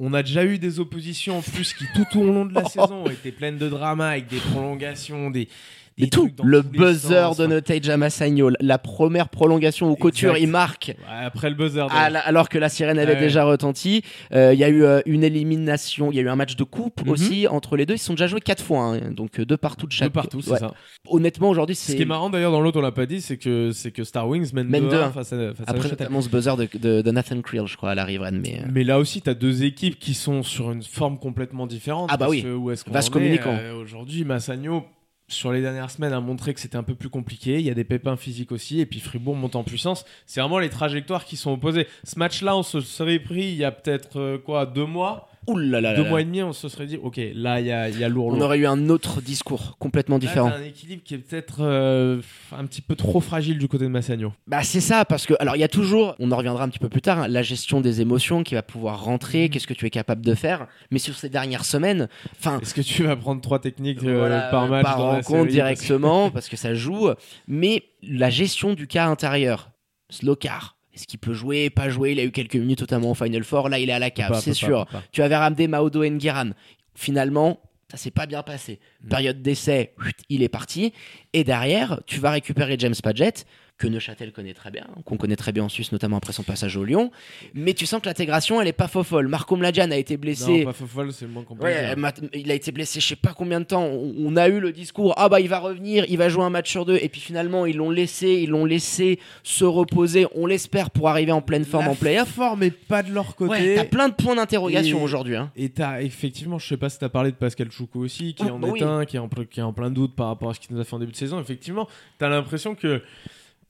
On 0.01 0.13
a 0.13 0.23
déjà 0.23 0.45
eu 0.45 0.59
des 0.59 0.81
oppositions 0.81 1.39
en 1.39 1.43
plus 1.43 1.73
qui, 1.73 1.85
tout 1.95 2.19
au 2.19 2.25
long 2.25 2.45
de 2.45 2.55
la 2.55 2.65
saison, 2.69 3.07
étaient 3.07 3.33
pleines 3.33 3.59
de 3.59 3.69
drama, 3.69 4.09
avec 4.11 4.27
des 4.27 4.39
prolongations, 4.39 5.31
des. 5.31 5.49
Et 5.97 6.09
tout, 6.11 6.29
le 6.43 6.61
buzzer 6.63 7.23
sens. 7.29 7.37
de 7.37 7.47
Notage 7.47 7.89
à 7.89 7.97
Massagno, 7.97 8.51
la 8.59 8.79
première 8.79 9.29
prolongation 9.29 9.91
où 9.93 9.95
Couture 9.95 10.37
il 10.37 10.49
marque 10.49 10.89
Ouais, 10.99 11.25
Après 11.25 11.49
le 11.49 11.55
buzzer. 11.55 11.87
à 11.91 12.11
la- 12.11 12.19
alors 12.19 12.49
que 12.49 12.59
la 12.59 12.69
sirène 12.69 12.99
avait 12.99 13.13
Ouais. 13.15 13.21
déjà 13.21 13.45
retenti. 13.45 14.03
Euh, 14.33 14.53
Il 14.55 14.59
y 14.59 14.65
a 14.65 14.69
eu 14.69 14.83
euh, 14.83 15.01
une 15.07 15.23
élimination, 15.23 16.11
il 16.11 16.17
y 16.17 16.19
a 16.19 16.23
eu 16.23 16.29
un 16.29 16.35
match 16.37 16.57
de 16.57 16.65
coupe 16.65 17.03
Mhm. 17.05 17.11
aussi 17.13 17.47
entre 17.49 17.77
les 17.77 17.87
deux. 17.87 17.95
Ils 17.95 17.99
se 17.99 18.07
sont 18.07 18.15
déjà 18.15 18.27
joués 18.27 18.41
quatre 18.41 18.63
fois, 18.65 18.87
hein, 18.97 19.13
donc 19.13 19.39
euh, 19.39 19.45
deux 19.47 19.57
partout 19.57 19.87
de 19.87 19.93
chaque. 19.93 20.13
partout, 20.13 20.41
c'est 20.41 20.51
Ouais. 20.51 20.59
ça. 20.59 20.75
Honnêtement, 21.09 21.49
aujourd'hui, 21.49 21.77
Ce 21.77 21.87
c'est 21.93 21.97
qui 21.97 22.03
est 22.03 22.07
marrant 22.07 22.29
d'ailleurs 22.31 22.51
dans 22.53 22.61
l'autre, 22.61 22.79
on 22.79 22.83
l'a 22.83 22.91
pas 22.93 23.07
dit, 23.07 23.21
c'est 23.21 23.37
que 23.37 23.71
c'est 23.73 23.93
que 23.93 24.03
Star 24.05 24.29
Wings 24.29 24.53
mène, 24.53 24.67
Mène 24.69 24.89
2-1 24.89 24.91
2-1. 24.91 25.13
face 25.13 25.33
à, 25.33 25.37
face 25.55 25.61
à 25.61 25.63
après 25.71 25.75
Neuchâtel. 25.77 25.99
notamment 26.07 26.21
ce 26.23 26.29
buzzer 26.29 26.57
de, 26.57 26.69
de- 26.77 27.03
de 27.03 27.11
Nathan 27.13 27.41
Creel, 27.41 27.67
je 27.67 27.77
crois, 27.77 27.91
à 27.91 27.95
la 27.95 28.05
riveraine. 28.05 28.41
Mais 28.41 28.59
euh, 28.61 28.67
Mais 28.73 28.83
là 28.83 28.99
aussi, 28.99 29.23
tu 29.23 29.31
as 29.31 29.35
deux 29.35 29.63
équipes 29.63 29.99
qui 30.01 30.15
sont 30.15 30.43
sur 30.43 30.73
une 30.73 30.83
forme 30.83 31.19
complètement 31.19 31.67
différente. 31.69 32.09
Ah 32.13 32.17
bah 32.17 32.27
parce 32.27 32.31
oui. 32.33 32.43
que 32.43 32.53
où 32.53 32.71
est-ce 32.73 32.85
qu'on 32.85 32.93
est, 32.99 33.11
communicant. 33.11 33.57
euh, 33.57 33.81
Aujourd'hui, 33.81 34.25
Massagno, 34.25 34.85
sur 35.35 35.53
les 35.53 35.61
dernières 35.61 35.91
semaines, 35.91 36.13
a 36.13 36.21
montré 36.21 36.55
que 36.55 36.61
c'était 36.61 36.77
un 36.77 36.83
peu 36.83 36.95
plus 36.95 37.11
compliqué. 37.11 37.59
Il 37.59 37.67
y 37.67 37.71
a 37.71 37.75
des 37.75 37.85
pépins 37.85 38.17
physiques 38.17 38.53
aussi. 38.53 38.81
Et 38.81 38.87
puis 38.87 39.01
Fribourg 39.01 39.37
monte 39.37 39.57
en 39.57 39.65
puissance. 39.65 40.05
C'est 40.27 40.41
vraiment 40.41 40.59
les 40.59 40.71
trajectoires 40.71 41.25
qui 41.25 41.37
sont 41.37 41.53
opposées. 41.53 41.87
Ce 42.05 42.19
match-là, 42.19 42.57
on 42.57 42.63
se 42.63 42.81
serait 42.81 43.19
pris 43.19 43.45
il 43.45 43.57
y 43.57 43.65
a 43.65 43.73
peut-être 43.73 44.19
euh, 44.19 44.39
quoi 44.39 44.67
deux 44.67 44.87
mois 44.87 45.29
ouh 45.47 45.57
là 45.59 45.81
là 45.81 45.93
là 45.93 45.97
Deux 45.97 46.05
là. 46.05 46.09
mois 46.11 46.21
et 46.21 46.25
demi, 46.25 46.43
on 46.43 46.53
se 46.53 46.69
serait 46.69 46.87
dit, 46.87 46.97
ok, 47.03 47.21
là, 47.35 47.61
il 47.61 47.67
y 47.67 47.73
a, 47.73 47.89
il 47.89 47.99
y 47.99 48.05
a 48.05 48.09
lourd. 48.09 48.27
on 48.29 48.41
aurait 48.41 48.59
eu 48.59 48.67
un 48.67 48.89
autre 48.89 49.21
discours 49.21 49.77
complètement 49.79 50.17
Là, 50.17 50.21
différent. 50.21 50.51
t'as 50.51 50.59
un 50.59 50.63
équilibre 50.65 51.03
qui 51.05 51.15
est 51.15 51.19
peut-être 51.19 51.59
euh, 51.61 52.21
un 52.57 52.65
petit 52.67 52.81
peu 52.83 52.95
trop 52.97 53.21
fragile 53.21 53.59
du 53.59 53.69
côté 53.69 53.85
de 53.85 53.89
Massagno. 53.91 54.33
Bah 54.47 54.63
c'est 54.63 54.81
ça 54.81 55.05
parce 55.05 55.27
que 55.27 55.35
alors 55.41 55.57
il 55.57 55.61
y 55.61 55.65
a 55.65 55.69
toujours, 55.69 56.15
on 56.19 56.31
en 56.33 56.37
reviendra 56.37 56.65
un 56.65 56.69
petit 56.69 56.79
peu 56.79 56.89
plus 56.89 57.03
tard, 57.03 57.21
hein, 57.21 57.29
la 57.29 57.43
gestion 57.43 57.81
des 57.81 58.01
émotions 58.01 58.43
qui 58.43 58.55
va 58.55 58.63
pouvoir 58.63 58.99
Mhm. 59.01 59.05
rentrer, 59.05 59.49
qu'est-ce 59.49 59.67
que 59.67 59.75
tu 59.75 59.87
es 59.87 59.91
capable 59.91 60.23
de 60.25 60.35
faire. 60.35 60.67
Mais 60.91 60.99
sur 60.99 61.15
ces 61.15 61.29
dernières 61.29 61.65
semaines, 61.65 62.09
enfin 62.39 62.59
Est-ce 62.61 62.75
que 62.75 62.81
tu 62.81 63.03
vas 63.05 63.17
prendre 63.17 63.41
trois 63.41 63.59
techniques 63.59 64.03
euh, 64.05 64.19
Voilà, 64.19 64.43
par 64.51 64.69
match 64.69 64.85
par 64.85 64.99
rencontre 64.99 65.51
directement 65.51 66.31
parce 66.31 66.49
que 66.49 66.57
ça 66.57 66.75
joue. 66.75 67.09
Mais 67.49 67.83
la 68.03 68.31
gestion 68.31 68.75
du 68.75 68.87
cas 68.87 69.07
intérieur, 69.07 69.71
Slokar, 70.11 70.74
est-ce 70.95 71.07
qu'il 71.07 71.19
peut 71.19 71.35
jouer, 71.35 71.71
pas 71.71 71.89
jouer? 71.89 72.13
Il 72.13 72.21
a 72.21 72.25
eu 72.25 72.31
quelques 72.31 72.57
minutes 72.57 72.81
notamment 72.81 73.11
au 73.11 73.15
Final 73.15 73.43
Four. 73.45 73.69
Là, 73.69 73.79
il 73.79 73.91
est 73.91 73.93
à 73.93 73.99
la 73.99 74.11
cave, 74.11 74.41
c'est 74.41 74.55
sûr. 74.55 74.87
pas, 74.87 74.99
pas. 74.99 75.05
Tu 75.13 75.23
avais 75.23 75.37
ramené 75.37 75.67
Maodo 75.67 76.05
Ngueran. 76.05 76.51
Finalement, 76.95 77.61
ça 77.91 77.97
s'est 77.97 78.11
pas 78.11 78.27
bien 78.27 78.43
passé. 78.43 78.79
Mm. 79.03 79.09
Période 79.09 79.43
d'essai, 79.43 79.95
il 80.29 80.43
est 80.43 80.49
parti. 80.49 80.93
Et 81.33 81.45
derrière, 81.45 82.01
tu 82.07 82.21
vas 82.21 82.31
récupérer 82.31 82.77
James 82.79 82.95
Padgett, 83.03 83.47
que 83.77 83.89
Neuchâtel 83.89 84.31
connaît 84.33 84.55
très 84.55 84.71
bien, 84.71 84.87
qu'on 85.05 85.17
connaît 85.17 85.35
très 85.35 85.51
bien 85.51 85.65
en 85.65 85.69
Suisse, 85.69 85.91
notamment 85.91 86.17
après 86.17 86.33
son 86.33 86.45
passage 86.45 86.77
au 86.77 86.85
Lyon. 86.85 87.11
Mais 87.55 87.75
tu 87.75 87.87
sens 87.87 88.01
que 88.01 88.07
l'intégration, 88.07 88.61
elle 88.61 88.69
est 88.69 88.73
pas 88.73 88.87
fofolle. 88.87 89.27
Marco 89.27 89.57
Mladjan 89.57 89.91
a 89.91 89.97
été 89.97 90.17
blessé. 90.17 90.59
Non, 90.61 90.65
pas 90.67 90.73
Fofol, 90.73 91.13
c'est 91.13 91.25
le 91.25 91.33
moins 91.33 91.43
qu'on 91.43 91.57
Ouais, 91.57 91.93
il 92.35 92.51
a 92.53 92.55
été 92.55 92.71
blessé 92.71 93.01
je 93.01 93.07
sais 93.09 93.17
pas 93.17 93.35
combien 93.37 93.59
de 93.61 93.65
temps. 93.67 93.85
On, 93.85 94.37
a 94.37 94.49
eu 94.49 94.61
le 94.61 94.71
discours 94.73 95.13
ah 95.17 95.29
bah 95.29 95.41
il 95.41 95.49
va 95.49 95.59
revenir, 95.59 96.05
il 96.09 96.17
va 96.19 96.29
jouer 96.29 96.45
un 96.45 96.51
match 96.51 96.71
sur 96.71 96.85
deux 96.85 96.99
et 97.03 97.09
puis 97.09 97.21
finalement 97.21 97.67
ils 97.67 97.77
l'ont 97.77 97.91
laissé, 97.91 98.29
ils 98.43 98.51
l'ont 98.51 98.65
laissé 98.65 99.19
se 99.43 99.65
reposer. 99.65 100.27
On 100.37 100.47
l'espère 100.47 100.91
pour 100.91 101.09
arriver 101.09 101.33
en 101.33 101.43
pleine 101.43 101.65
forme 101.65 101.87
La 101.87 101.91
en 101.91 101.95
playoff. 101.97 102.29
forme 102.29 102.63
est 102.63 102.71
pas 102.71 103.03
de 103.03 103.13
leur 103.13 103.35
côté. 103.35 103.51
Ouais, 103.53 103.75
t'as 103.75 103.85
plein 103.85 104.09
de 104.09 104.15
points 104.15 104.37
d'interrogation 104.37 105.03
aujourd'hui. 105.03 105.35
Hein. 105.37 105.51
Et 105.57 105.69
t'as 105.69 106.01
effectivement, 106.01 106.59
je 106.59 106.69
sais 106.69 106.77
pas 106.77 106.89
si 106.91 106.99
t'as 107.01 107.09
parlé 107.09 107.33
de 107.33 107.37
Pascal 107.37 107.71
Choukou 107.73 108.05
aussi, 108.05 108.35
qui 108.35 108.45
Oh, 108.47 108.53
en 108.53 108.59
bah 108.61 108.69
est 108.69 108.71
oui. 108.73 108.83
un, 108.85 109.05
qui 109.05 109.17
est, 109.17 109.21
en, 109.21 109.27
ple- 109.29 109.47
qui 109.47 109.59
est 109.61 109.65
en 109.65 109.73
plein 109.73 109.91
doute 109.91 110.15
par 110.15 110.29
rapport 110.29 110.51
à 110.51 110.55
ce 110.55 110.61
qu'il 110.61 110.75
nous 110.77 110.81
a 110.81 110.85
fait 110.85 110.95
en 110.95 110.99
début 111.01 111.13
de 111.13 111.17
saison. 111.17 111.41
Effectivement, 111.41 111.89
t'as 112.19 112.29
l'impression 112.29 112.75
que 112.75 113.03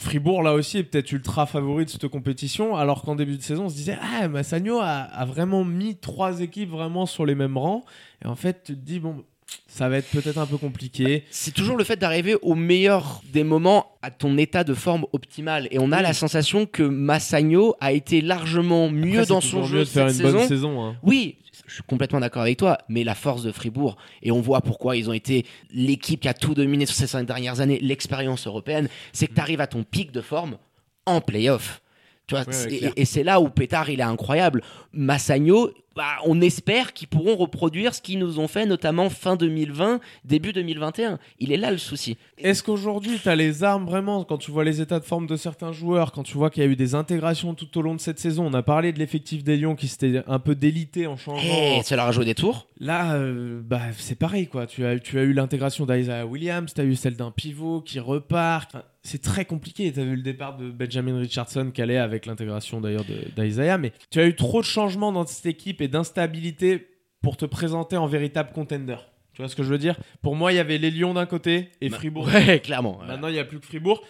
Fribourg, 0.05 0.43
là 0.43 0.55
aussi, 0.55 0.79
est 0.79 0.83
peut-être 0.85 1.11
ultra 1.13 1.47
favori 1.47 1.85
de 1.87 1.91
cette 1.91 2.07
compétition, 2.09 2.77
alors 2.77 3.03
qu'en 3.03 3.17
début 3.17 3.37
de 3.37 3.43
saison, 3.43 3.65
on 3.65 3.69
se 3.69 3.75
disait, 3.75 3.97
ah, 4.01 4.29
Massagno 4.29 4.79
a, 4.81 4.87
a 4.87 5.25
vraiment 5.25 5.65
mis 5.65 5.97
trois 5.97 6.41
équipes 6.41 6.71
vraiment 6.71 7.07
sur 7.07 7.27
les 7.27 7.35
mêmes 7.35 7.57
rangs. 7.59 7.85
Et 8.25 8.29
en 8.29 8.37
fait, 8.37 8.63
tu 8.65 8.75
te 8.75 8.79
dis, 8.81 9.01
bon, 9.01 9.25
ça 9.67 9.89
va 9.89 9.99
être 9.99 10.09
peut-être 10.11 10.39
un 10.39 10.47
peu 10.47 10.57
compliqué. 10.57 11.25
C'est 11.31 11.53
toujours 11.55 11.77
le 11.77 11.85
fait 11.85 11.97
d'arriver 11.97 12.37
au 12.43 12.55
meilleur 12.55 13.23
des 13.33 13.45
moments 13.45 13.87
à 14.03 14.11
ton 14.11 14.37
état 14.39 14.63
de 14.65 14.75
forme 14.75 15.07
optimal. 15.13 15.69
Et 15.71 15.79
on 15.79 15.91
a 15.93 15.97
Oui. 15.99 16.03
la 16.03 16.13
sensation 16.13 16.67
que 16.67 16.83
Massagno 16.83 17.75
a 17.81 17.93
été 17.93 18.21
largement 18.21 18.89
mieux 18.91 19.21
Après, 19.21 19.27
dans 19.35 19.41
son 19.41 19.65
jeu 19.65 19.79
mieux 19.79 19.85
de 19.85 19.89
faire 19.89 20.07
une 20.09 20.13
cette 20.13 20.23
bonne 20.23 20.33
saison. 20.41 20.49
saison. 20.49 20.85
hein. 20.85 20.97
Oui, 21.03 21.37
je 21.75 21.79
suis 21.81 21.89
complètement 21.89 22.21
d'accord 22.21 22.43
avec 22.43 22.57
toi, 22.57 22.79
mais 22.89 23.03
la 23.03 23.17
force 23.17 23.43
de 23.43 23.51
Fribourg, 23.51 23.97
et 24.23 24.31
on 24.31 24.41
voit 24.41 24.61
pourquoi 24.61 24.97
ils 24.97 25.11
ont 25.11 25.13
été 25.13 25.45
l'équipe 25.73 26.21
qui 26.21 26.29
a 26.29 26.35
tout 26.35 26.55
dominé 26.55 26.87
sur 26.87 26.95
ces 26.95 27.09
cinq 27.09 27.25
dernières 27.27 27.59
années, 27.59 27.81
l'expérience 27.81 28.47
européenne, 28.47 28.89
c'est 29.13 29.27
que 29.27 29.35
tu 29.35 29.41
arrives 29.41 29.61
à 29.61 29.67
ton 29.67 29.83
pic 29.83 30.13
de 30.13 30.21
forme 30.21 30.57
en 31.05 31.21
playoff. 31.21 31.83
Tu 32.29 32.37
vois, 32.37 32.45
Ouais, 32.45 32.53
c'est- 32.53 32.71
ouais, 32.71 32.93
et, 32.97 33.03
et 33.03 33.05
c'est 33.05 33.25
là 33.25 33.41
où 33.41 33.49
Pétard, 33.51 33.91
il 33.91 33.99
est 33.99 34.05
incroyable. 34.05 34.63
Massagno, 34.93 35.73
bah, 35.95 36.17
on 36.25 36.41
espère 36.41 36.93
qu'ils 36.93 37.09
pourront 37.09 37.37
reproduire 37.37 37.95
ce 37.95 38.01
qu'ils 38.01 38.19
nous 38.19 38.39
ont 38.39 38.49
fait, 38.49 38.67
notamment 38.67 39.11
fin 39.11 39.37
2020, 39.37 40.01
début 40.25 40.53
2021. 40.53 41.19
Il 41.39 41.53
est 41.53 41.57
là 41.57 41.71
le 41.71 41.79
souci. 41.79 42.17
Est-ce 42.39 42.63
qu'aujourd'hui, 42.63 43.19
tu 43.23 43.29
as 43.29 43.37
les 43.37 43.63
armes 43.63 43.87
vraiment 43.87 44.25
quand 44.25 44.39
tu 44.39 44.51
vois 44.51 44.65
les 44.65 44.81
états 44.81 44.99
de 44.99 45.05
forme 45.05 45.27
de 45.27 45.37
certains 45.37 45.73
joueurs, 45.73 46.13
quand 46.13 46.23
tu 46.23 46.37
vois 46.37 46.51
qu'il 46.51 46.63
y 46.63 46.67
a 46.67 46.69
eu 46.69 46.77
des 46.77 46.95
intégrations 46.95 47.55
tout 47.55 47.79
au 47.79 47.83
long 47.83 47.95
de 47.95 48.01
cette 48.01 48.19
saison 48.19 48.47
On 48.47 48.55
a 48.55 48.63
parlé 48.63 48.93
de 48.93 48.99
l'effectif 48.99 49.45
des 49.45 49.57
Lions 49.57 49.77
qui 49.77 49.89
s'était 49.89 50.23
un 50.27 50.39
peu 50.39 50.55
délité 50.55 51.07
en 51.07 51.17
changeant. 51.17 51.43
Et 51.45 51.83
ça 51.83 51.97
leur 51.97 52.07
a 52.07 52.13
joué 52.13 52.25
des 52.25 52.35
tours. 52.35 52.67
Là, 52.81 53.15
euh, 53.15 53.61
bah, 53.65 53.81
c'est 53.97 54.19
pareil, 54.19 54.47
quoi. 54.47 54.67
Tu 54.67 54.85
as, 54.85 54.99
tu 54.99 55.19
as 55.19 55.23
eu 55.23 55.33
l'intégration 55.33 55.87
d'Isaiah 55.87 56.27
Williams, 56.27 56.73
tu 56.75 56.81
as 56.81 56.85
eu 56.85 56.97
celle 56.97 57.17
d'un 57.17 57.31
pivot 57.31 57.81
qui 57.81 58.01
repart. 58.01 58.75
Enfin, 58.75 58.85
c'est 59.03 59.23
très 59.23 59.45
compliqué. 59.45 59.93
Tu 59.93 60.01
as 60.01 60.05
vu 60.05 60.17
le 60.17 60.23
départ 60.23 60.57
de 60.57 60.71
Benjamin 60.71 61.19
Richardson 61.19 61.71
qui 61.73 61.83
allait 61.83 61.99
avec 61.99 62.27
l'intégration 62.27 62.81
d'ailleurs 62.81 63.05
d'Isaiah. 63.37 63.79
Mais 63.79 63.93
tu 64.11 64.19
as 64.19 64.27
eu 64.27 64.35
trop 64.35 64.61
de 64.61 64.67
changements 64.67 65.13
dans 65.13 65.27
cette 65.27 65.47
équipe 65.47 65.83
et 65.85 65.89
d'instabilité 65.89 66.89
pour 67.21 67.37
te 67.37 67.45
présenter 67.45 67.97
en 67.97 68.07
véritable 68.07 68.53
contender. 68.53 68.97
Tu 69.35 69.43
vois 69.43 69.49
ce 69.49 69.57
que 69.57 69.63
je 69.63 69.69
veux 69.69 69.79
dire? 69.79 69.99
Pour 70.23 70.35
moi, 70.37 70.53
il 70.53 70.57
y 70.57 70.59
avait 70.61 70.79
les 70.79 70.91
Lions 70.91 71.15
d'un 71.15 71.27
côté 71.27 71.71
et 71.81 71.91
Fribourg. 71.91 72.27
Ouais, 72.33 72.61
clairement. 72.61 73.01
Maintenant, 73.07 73.29
il 73.29 73.35
n'y 73.35 73.39
a 73.39 73.45
plus 73.45 73.61
que 73.61 73.67
Fribourg. 73.67 74.03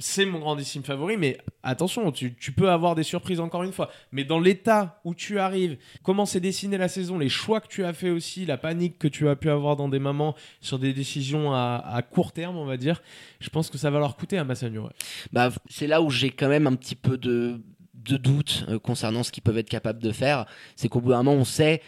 C'est 0.00 0.26
mon 0.26 0.40
grandissime 0.40 0.82
favori, 0.82 1.16
mais 1.16 1.38
attention, 1.62 2.10
tu, 2.10 2.34
tu 2.34 2.50
peux 2.50 2.68
avoir 2.68 2.96
des 2.96 3.04
surprises 3.04 3.38
encore 3.38 3.62
une 3.62 3.72
fois. 3.72 3.90
Mais 4.10 4.24
dans 4.24 4.40
l'état 4.40 5.00
où 5.04 5.14
tu 5.14 5.38
arrives, 5.38 5.78
comment 6.02 6.26
s'est 6.26 6.40
dessinée 6.40 6.76
la 6.76 6.88
saison, 6.88 7.16
les 7.16 7.28
choix 7.28 7.60
que 7.60 7.68
tu 7.68 7.84
as 7.84 7.92
fait 7.92 8.10
aussi, 8.10 8.44
la 8.44 8.56
panique 8.56 8.98
que 8.98 9.06
tu 9.06 9.28
as 9.28 9.36
pu 9.36 9.48
avoir 9.48 9.76
dans 9.76 9.88
des 9.88 10.00
moments 10.00 10.34
sur 10.60 10.80
des 10.80 10.92
décisions 10.92 11.52
à, 11.54 11.76
à 11.86 12.02
court 12.02 12.32
terme, 12.32 12.56
on 12.56 12.66
va 12.66 12.76
dire, 12.76 13.00
je 13.38 13.48
pense 13.50 13.70
que 13.70 13.78
ça 13.78 13.88
va 13.90 14.00
leur 14.00 14.16
coûter 14.16 14.36
à 14.36 14.42
Massagno. 14.42 14.82
ouais. 14.82 14.92
bah, 15.32 15.50
c'est 15.70 15.86
là 15.86 16.02
où 16.02 16.10
j'ai 16.10 16.30
quand 16.30 16.48
même 16.48 16.66
un 16.66 16.74
petit 16.74 16.96
peu 16.96 17.16
de, 17.16 17.60
de 17.94 18.16
doute 18.16 18.64
euh, 18.68 18.78
concernant 18.78 19.22
ce 19.22 19.32
qu'ils 19.32 19.42
peuvent 19.42 19.58
être 19.58 19.68
capables 19.68 20.02
de 20.02 20.12
faire. 20.12 20.46
C'est 20.76 20.88
qu'au 20.88 21.00
bout 21.00 21.10
d'un 21.10 21.22
moment, 21.22 21.40
on 21.40 21.44
sait 21.44 21.80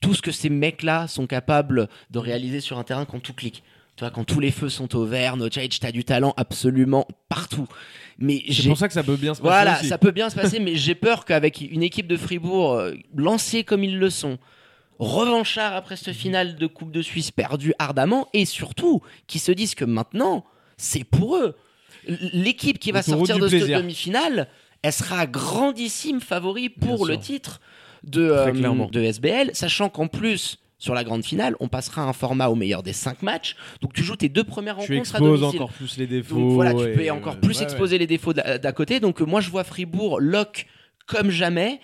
tout 0.00 0.14
ce 0.14 0.22
que 0.22 0.30
ces 0.30 0.50
mecs-là 0.50 1.08
sont 1.08 1.26
capables 1.26 1.88
de 2.10 2.18
réaliser 2.18 2.60
sur 2.60 2.78
un 2.78 2.84
terrain 2.84 3.04
quand 3.04 3.20
tout 3.20 3.34
clique. 3.34 3.62
Tu 3.96 4.04
vois, 4.04 4.10
quand 4.10 4.22
tous 4.22 4.38
les 4.38 4.52
feux 4.52 4.68
sont 4.68 4.94
au 4.94 5.04
vert, 5.04 5.36
Nocic, 5.36 5.80
t'as 5.80 5.90
du 5.90 6.04
talent 6.04 6.32
absolument 6.36 7.08
partout. 7.28 7.66
Mais 8.18 8.44
C'est 8.48 8.68
pour 8.68 8.78
ça 8.78 8.86
que 8.86 8.94
ça 8.94 9.02
peut 9.02 9.16
bien 9.16 9.34
se 9.34 9.40
passer. 9.40 9.50
voilà, 9.50 9.78
aussi. 9.80 9.88
ça 9.88 9.98
peut 9.98 10.12
bien 10.12 10.30
se 10.30 10.36
passer, 10.40 10.60
mais 10.60 10.76
j'ai 10.76 10.94
peur 10.94 11.24
qu'avec 11.24 11.60
une 11.60 11.82
équipe 11.82 12.06
de 12.06 12.16
Fribourg 12.16 12.74
euh, 12.74 12.94
lancée 13.16 13.64
comme 13.64 13.82
ils 13.82 13.98
le 13.98 14.08
sont, 14.08 14.38
revanchard 15.00 15.74
après 15.74 15.96
cette 15.96 16.14
finale 16.14 16.54
de 16.54 16.66
Coupe 16.68 16.92
de 16.92 17.02
Suisse 17.02 17.32
perdue 17.32 17.74
ardemment, 17.80 18.28
et 18.34 18.44
surtout 18.44 19.02
qui 19.26 19.40
se 19.40 19.50
disent 19.50 19.74
que 19.74 19.84
maintenant, 19.84 20.44
c'est 20.76 21.04
pour 21.04 21.36
eux. 21.36 21.56
L'équipe 22.06 22.78
qui 22.78 22.92
va 22.92 23.02
sortir 23.02 23.38
de 23.38 23.48
cette 23.48 23.68
demi-finale, 23.68 24.46
elle 24.82 24.92
sera 24.92 25.26
grandissime 25.26 26.20
favori 26.20 26.68
pour 26.68 27.06
le 27.06 27.18
titre 27.18 27.60
de, 28.04 28.22
euh, 28.22 28.86
de 28.90 29.00
SBL, 29.00 29.50
sachant 29.54 29.88
qu'en 29.88 30.06
plus, 30.06 30.58
sur 30.78 30.94
la 30.94 31.02
grande 31.02 31.24
finale, 31.24 31.56
on 31.58 31.68
passera 31.68 32.02
un 32.02 32.12
format 32.12 32.48
au 32.48 32.54
meilleur 32.54 32.82
des 32.82 32.92
cinq 32.92 33.22
matchs. 33.22 33.56
Donc 33.80 33.92
tu 33.92 34.02
joues 34.02 34.16
tes 34.16 34.28
deux 34.28 34.44
premières 34.44 34.76
tu 34.76 34.92
rencontres 34.92 35.16
à 35.16 35.18
exposes 35.18 35.40
domicile. 35.40 35.60
encore 35.60 35.72
plus 35.72 35.96
les 35.98 36.06
défauts. 36.06 36.36
Donc 36.36 36.52
voilà, 36.52 36.74
tu 36.74 36.92
peux 36.92 37.10
encore 37.10 37.36
plus 37.36 37.50
ouais, 37.50 37.56
ouais. 37.56 37.62
exposer 37.64 37.98
les 37.98 38.06
défauts 38.06 38.32
d'à 38.32 38.58
d'à 38.58 38.72
côté. 38.72 39.00
Donc 39.00 39.20
euh, 39.20 39.24
moi, 39.24 39.40
je 39.40 39.50
vois 39.50 39.64
Fribourg 39.64 40.20
lock 40.20 40.66
comme 41.06 41.30
jamais. 41.30 41.80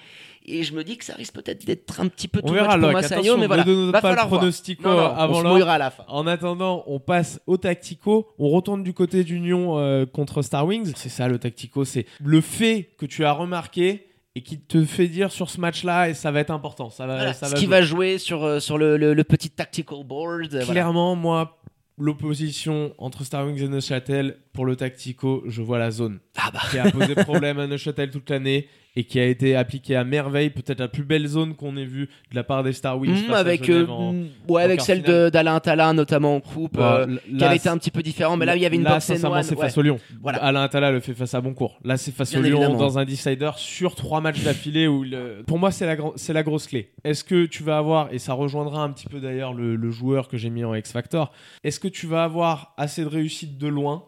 Et 0.46 0.62
je 0.62 0.74
me 0.74 0.84
dis 0.84 0.98
que 0.98 1.04
ça 1.04 1.14
risque 1.14 1.32
peut-être 1.34 1.64
d'être 1.64 2.00
un 2.00 2.08
petit 2.08 2.28
peu 2.28 2.40
On 2.42 2.52
verra 2.52 2.78
pour 2.78 2.88
attention, 2.96 3.36
mais 3.36 3.42
ne 3.42 3.46
voilà, 3.46 3.64
donne 3.64 3.90
va 3.90 4.00
pas 4.02 4.10
le 4.14 4.28
pronostico 4.28 4.82
Non, 4.82 4.94
non, 4.94 5.06
avant 5.14 5.40
on 5.40 5.58
se 5.58 5.64
à 5.64 5.78
la 5.78 5.90
fin. 5.90 6.04
En 6.08 6.26
attendant, 6.26 6.84
on 6.86 7.00
passe 7.00 7.40
au 7.46 7.56
tactico. 7.56 8.28
On 8.38 8.50
retourne 8.50 8.82
du 8.82 8.92
côté 8.92 9.24
d'Union 9.24 9.78
euh, 9.78 10.04
contre 10.04 10.42
Star 10.42 10.66
Wings. 10.66 10.92
C'est 10.96 11.08
ça 11.08 11.28
le 11.28 11.38
tactico, 11.38 11.84
c'est 11.86 12.04
le 12.22 12.40
fait 12.42 12.90
que 12.98 13.06
tu 13.06 13.24
as 13.24 13.32
remarqué 13.32 14.06
et 14.34 14.42
qui 14.42 14.58
te 14.60 14.84
fait 14.84 15.06
dire 15.08 15.30
sur 15.32 15.48
ce 15.48 15.60
match-là, 15.60 16.08
et 16.10 16.14
ça 16.14 16.30
va 16.32 16.40
être 16.40 16.50
important. 16.50 16.90
Ça 16.90 17.06
va, 17.06 17.14
Voilà, 17.16 17.32
ça 17.32 17.46
ce 17.46 17.52
va 17.52 17.56
qui 17.58 17.64
jouer. 17.66 17.70
va 17.70 17.82
jouer 17.82 18.18
sur, 18.18 18.42
euh, 18.44 18.58
sur 18.60 18.76
le, 18.78 18.96
le- 18.96 19.14
le 19.14 19.24
petit 19.24 19.48
tactical 19.48 20.04
board. 20.04 20.46
euh, 20.54 20.58
voilà. 20.58 20.66
Clairement, 20.72 21.14
moi, 21.16 21.56
l'opposition 21.96 22.92
entre 22.98 23.24
Star 23.24 23.46
Wings 23.46 23.62
et 23.62 23.68
Neuchâtel, 23.68 24.36
pour 24.54 24.64
le 24.64 24.76
tactico, 24.76 25.42
je 25.46 25.60
vois 25.60 25.78
la 25.78 25.90
zone. 25.90 26.20
Ah 26.36 26.50
bah. 26.52 26.60
Qui 26.70 26.78
a 26.78 26.90
posé 26.90 27.14
problème 27.16 27.58
à 27.58 27.66
Neuchâtel 27.66 28.10
toute 28.10 28.30
l'année 28.30 28.68
et 28.96 29.02
qui 29.02 29.18
a 29.18 29.26
été 29.26 29.56
appliquée 29.56 29.96
à 29.96 30.04
merveille. 30.04 30.50
Peut-être 30.50 30.78
la 30.78 30.86
plus 30.86 31.02
belle 31.02 31.26
zone 31.26 31.54
qu'on 31.56 31.76
ait 31.76 31.84
vue 31.84 32.08
de 32.30 32.36
la 32.36 32.44
part 32.44 32.62
des 32.62 32.72
Star 32.72 32.96
Wings. 32.98 33.26
Mm, 33.28 33.32
à 33.32 33.38
avec 33.38 33.68
euh, 33.68 33.86
en- 33.88 34.12
mm, 34.12 34.26
ouais, 34.48 34.62
avec 34.62 34.80
celle 34.80 35.02
d'Alain 35.02 35.58
Talin, 35.58 35.92
notamment 35.94 36.36
en 36.36 36.40
coupe, 36.40 36.76
Bah, 36.76 37.00
euh, 37.08 37.16
qui 37.36 37.42
avait 37.44 37.56
été 37.56 37.68
un 37.68 37.76
petit 37.78 37.90
peu 37.90 38.02
différent. 38.02 38.36
Mais 38.36 38.46
là, 38.46 38.54
il 38.54 38.62
y 38.62 38.66
avait 38.66 38.76
une 38.76 38.84
là, 38.84 39.00
sincèrement, 39.00 39.42
c'est 39.42 39.56
ouais. 39.56 39.60
face 39.62 39.76
au 39.76 39.82
Lyon. 39.82 39.98
Voilà. 40.22 40.38
Alain 40.38 40.62
Attala 40.62 40.92
le 40.92 41.00
fait 41.00 41.14
face 41.14 41.34
à 41.34 41.40
Boncourt. 41.40 41.78
Là, 41.84 41.96
c'est 41.96 42.12
face 42.14 42.30
Bien 42.30 42.40
au 42.40 42.42
Lyon 42.44 42.76
dans 42.76 42.98
un 42.98 43.04
decider 43.04 43.50
sur 43.56 43.96
trois 43.96 44.20
matchs 44.20 44.42
d'affilée. 44.44 44.86
où 44.86 45.02
le- 45.02 45.42
Pour 45.46 45.58
moi, 45.58 45.72
c'est 45.72 45.86
la, 45.86 45.96
gro- 45.96 46.12
c'est 46.14 46.32
la 46.32 46.44
grosse 46.44 46.68
clé. 46.68 46.90
Est-ce 47.02 47.24
que 47.24 47.46
tu 47.46 47.64
vas 47.64 47.78
avoir, 47.78 48.12
et 48.12 48.18
ça 48.20 48.32
rejoindra 48.34 48.82
un 48.84 48.90
petit 48.92 49.08
peu 49.08 49.18
d'ailleurs 49.18 49.52
le, 49.54 49.74
le 49.74 49.90
joueur 49.90 50.28
que 50.28 50.36
j'ai 50.36 50.50
mis 50.50 50.62
en 50.64 50.72
X 50.74 50.92
Factor, 50.92 51.32
est-ce 51.64 51.80
que 51.80 51.88
tu 51.88 52.06
vas 52.06 52.22
avoir 52.22 52.74
assez 52.76 53.02
de 53.02 53.08
réussite 53.08 53.58
de 53.58 53.66
loin 53.66 54.04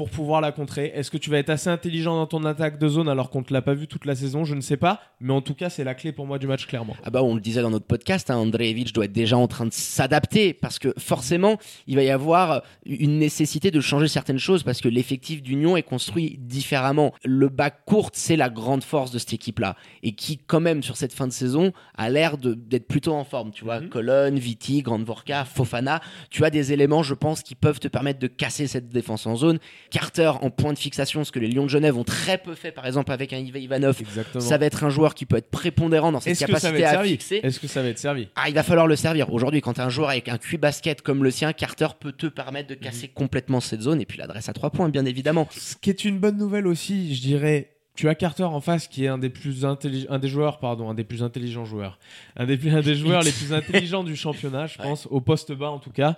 pour 0.00 0.08
pouvoir 0.08 0.40
la 0.40 0.50
contrer 0.50 0.92
Est-ce 0.94 1.10
que 1.10 1.18
tu 1.18 1.28
vas 1.28 1.36
être 1.36 1.50
assez 1.50 1.68
intelligent 1.68 2.16
dans 2.16 2.26
ton 2.26 2.42
attaque 2.46 2.78
de 2.78 2.88
zone 2.88 3.06
alors 3.06 3.28
qu'on 3.28 3.40
ne 3.40 3.44
te 3.44 3.52
l'a 3.52 3.60
pas 3.60 3.74
vu 3.74 3.86
toute 3.86 4.06
la 4.06 4.14
saison? 4.14 4.46
Je 4.46 4.54
ne 4.54 4.62
sais 4.62 4.78
pas. 4.78 5.02
Mais 5.20 5.34
en 5.34 5.42
tout 5.42 5.52
cas, 5.52 5.68
c'est 5.68 5.84
la 5.84 5.94
clé 5.94 6.10
pour 6.10 6.26
moi 6.26 6.38
du 6.38 6.46
match, 6.46 6.66
clairement. 6.66 6.96
Ah 7.04 7.10
bah 7.10 7.22
on 7.22 7.34
le 7.34 7.40
disait 7.42 7.60
dans 7.60 7.68
notre 7.68 7.84
podcast, 7.84 8.30
hein, 8.30 8.36
Andreevich 8.36 8.94
doit 8.94 9.04
être 9.04 9.12
déjà 9.12 9.36
en 9.36 9.46
train 9.46 9.66
de 9.66 9.72
s'adapter 9.74 10.54
parce 10.54 10.78
que 10.78 10.94
forcément 10.96 11.58
il 11.86 11.96
va 11.96 12.02
y 12.02 12.08
avoir 12.08 12.62
une 12.86 13.18
nécessité 13.18 13.70
de 13.70 13.78
changer 13.82 14.08
certaines 14.08 14.38
choses 14.38 14.62
parce 14.62 14.80
que 14.80 14.88
l'effectif 14.88 15.42
d'Union 15.42 15.76
est 15.76 15.82
construit 15.82 16.38
différemment. 16.40 17.12
Le 17.22 17.50
bac 17.50 17.84
court 17.84 18.08
c'est 18.14 18.36
la 18.36 18.48
grande 18.48 18.82
force 18.82 19.10
de 19.10 19.18
cette 19.18 19.34
équipe-là 19.34 19.76
et 20.02 20.12
qui 20.12 20.38
quand 20.38 20.60
même 20.60 20.82
sur 20.82 20.96
cette 20.96 21.12
fin 21.12 21.26
de 21.26 21.32
saison 21.32 21.74
a 21.98 22.08
l'air 22.08 22.38
d'être 22.38 22.88
plutôt 22.88 23.12
en 23.12 23.24
forme. 23.24 23.50
Tu 23.50 23.64
vois, 23.64 23.80
Mhm. 23.80 23.90
Colonne, 23.90 24.38
Viti, 24.38 24.80
Grande 24.80 25.04
Vorka, 25.04 25.44
Fofana, 25.44 26.00
tu 26.30 26.42
as 26.46 26.48
des 26.50 26.72
éléments 26.72 27.02
je 27.02 27.12
pense 27.12 27.42
qui 27.42 27.54
peuvent 27.54 27.80
te 27.80 27.88
permettre 27.88 28.18
de 28.18 28.28
casser 28.28 28.66
cette 28.66 28.88
défense 28.88 29.26
en 29.26 29.36
zone. 29.36 29.58
Carter 29.90 30.32
en 30.40 30.50
point 30.50 30.72
de 30.72 30.78
fixation, 30.78 31.24
ce 31.24 31.32
que 31.32 31.38
les 31.38 31.48
Lions 31.48 31.64
de 31.64 31.68
Genève 31.70 31.96
ont 31.98 32.04
très 32.04 32.38
peu 32.38 32.54
fait 32.54 32.72
par 32.72 32.86
exemple 32.86 33.12
avec 33.12 33.32
un 33.32 33.38
Ivan 33.38 33.58
Ivanov. 33.58 33.96
Exactement. 34.00 34.40
Ça 34.42 34.56
va 34.58 34.66
être 34.66 34.84
un 34.84 34.90
joueur 34.90 35.14
qui 35.14 35.26
peut 35.26 35.36
être 35.36 35.50
prépondérant 35.50 36.12
dans 36.12 36.20
cette 36.20 36.38
capacité 36.38 36.84
à 36.84 37.02
fixer. 37.02 37.40
Est-ce 37.42 37.60
que 37.60 37.66
ça 37.66 37.82
va 37.82 37.88
être 37.88 37.98
servi 37.98 38.28
Ah, 38.36 38.48
il 38.48 38.54
va 38.54 38.62
falloir 38.62 38.86
le 38.86 38.96
servir. 38.96 39.32
Aujourd'hui, 39.32 39.60
quand 39.60 39.74
tu 39.74 39.80
as 39.80 39.84
un 39.84 39.90
joueur 39.90 40.10
avec 40.10 40.28
un 40.28 40.38
QI 40.38 40.56
basket 40.58 41.02
comme 41.02 41.22
le 41.24 41.30
sien, 41.30 41.52
Carter 41.52 41.88
peut 41.98 42.12
te 42.12 42.26
permettre 42.26 42.68
de 42.68 42.74
casser 42.74 43.08
Mhm. 43.08 43.14
complètement 43.14 43.60
cette 43.60 43.82
zone 43.82 44.00
et 44.00 44.06
puis 44.06 44.18
l'adresse 44.18 44.48
à 44.48 44.52
trois 44.52 44.70
points, 44.70 44.88
bien 44.88 45.04
évidemment. 45.04 45.48
Ce 45.50 45.74
qui 45.76 45.90
est 45.90 46.04
une 46.04 46.18
bonne 46.18 46.36
nouvelle 46.38 46.66
aussi, 46.66 47.14
je 47.14 47.20
dirais. 47.20 47.72
Tu 47.96 48.08
as 48.08 48.14
Carter 48.14 48.44
en 48.44 48.60
face 48.60 48.86
qui 48.88 49.04
est 49.04 49.08
un 49.08 49.18
des 49.18 49.28
plus 49.28 49.64
intelligents, 49.66 50.06
un 50.10 50.18
des 50.18 50.28
joueurs, 50.28 50.58
pardon, 50.58 50.88
un 50.88 50.94
des 50.94 51.04
plus 51.04 51.22
intelligents 51.22 51.64
joueurs, 51.66 51.98
un 52.36 52.46
des, 52.46 52.56
plus- 52.56 52.70
un 52.70 52.80
des 52.80 52.94
joueurs 52.94 53.22
les 53.22 53.32
plus 53.32 53.52
intelligents 53.52 54.04
du 54.04 54.16
championnat, 54.16 54.66
je 54.68 54.78
Ouais. 54.78 54.84
pense, 54.84 55.06
au 55.10 55.20
poste 55.20 55.52
bas 55.52 55.70
en 55.70 55.78
tout 55.80 55.90
cas. 55.90 56.16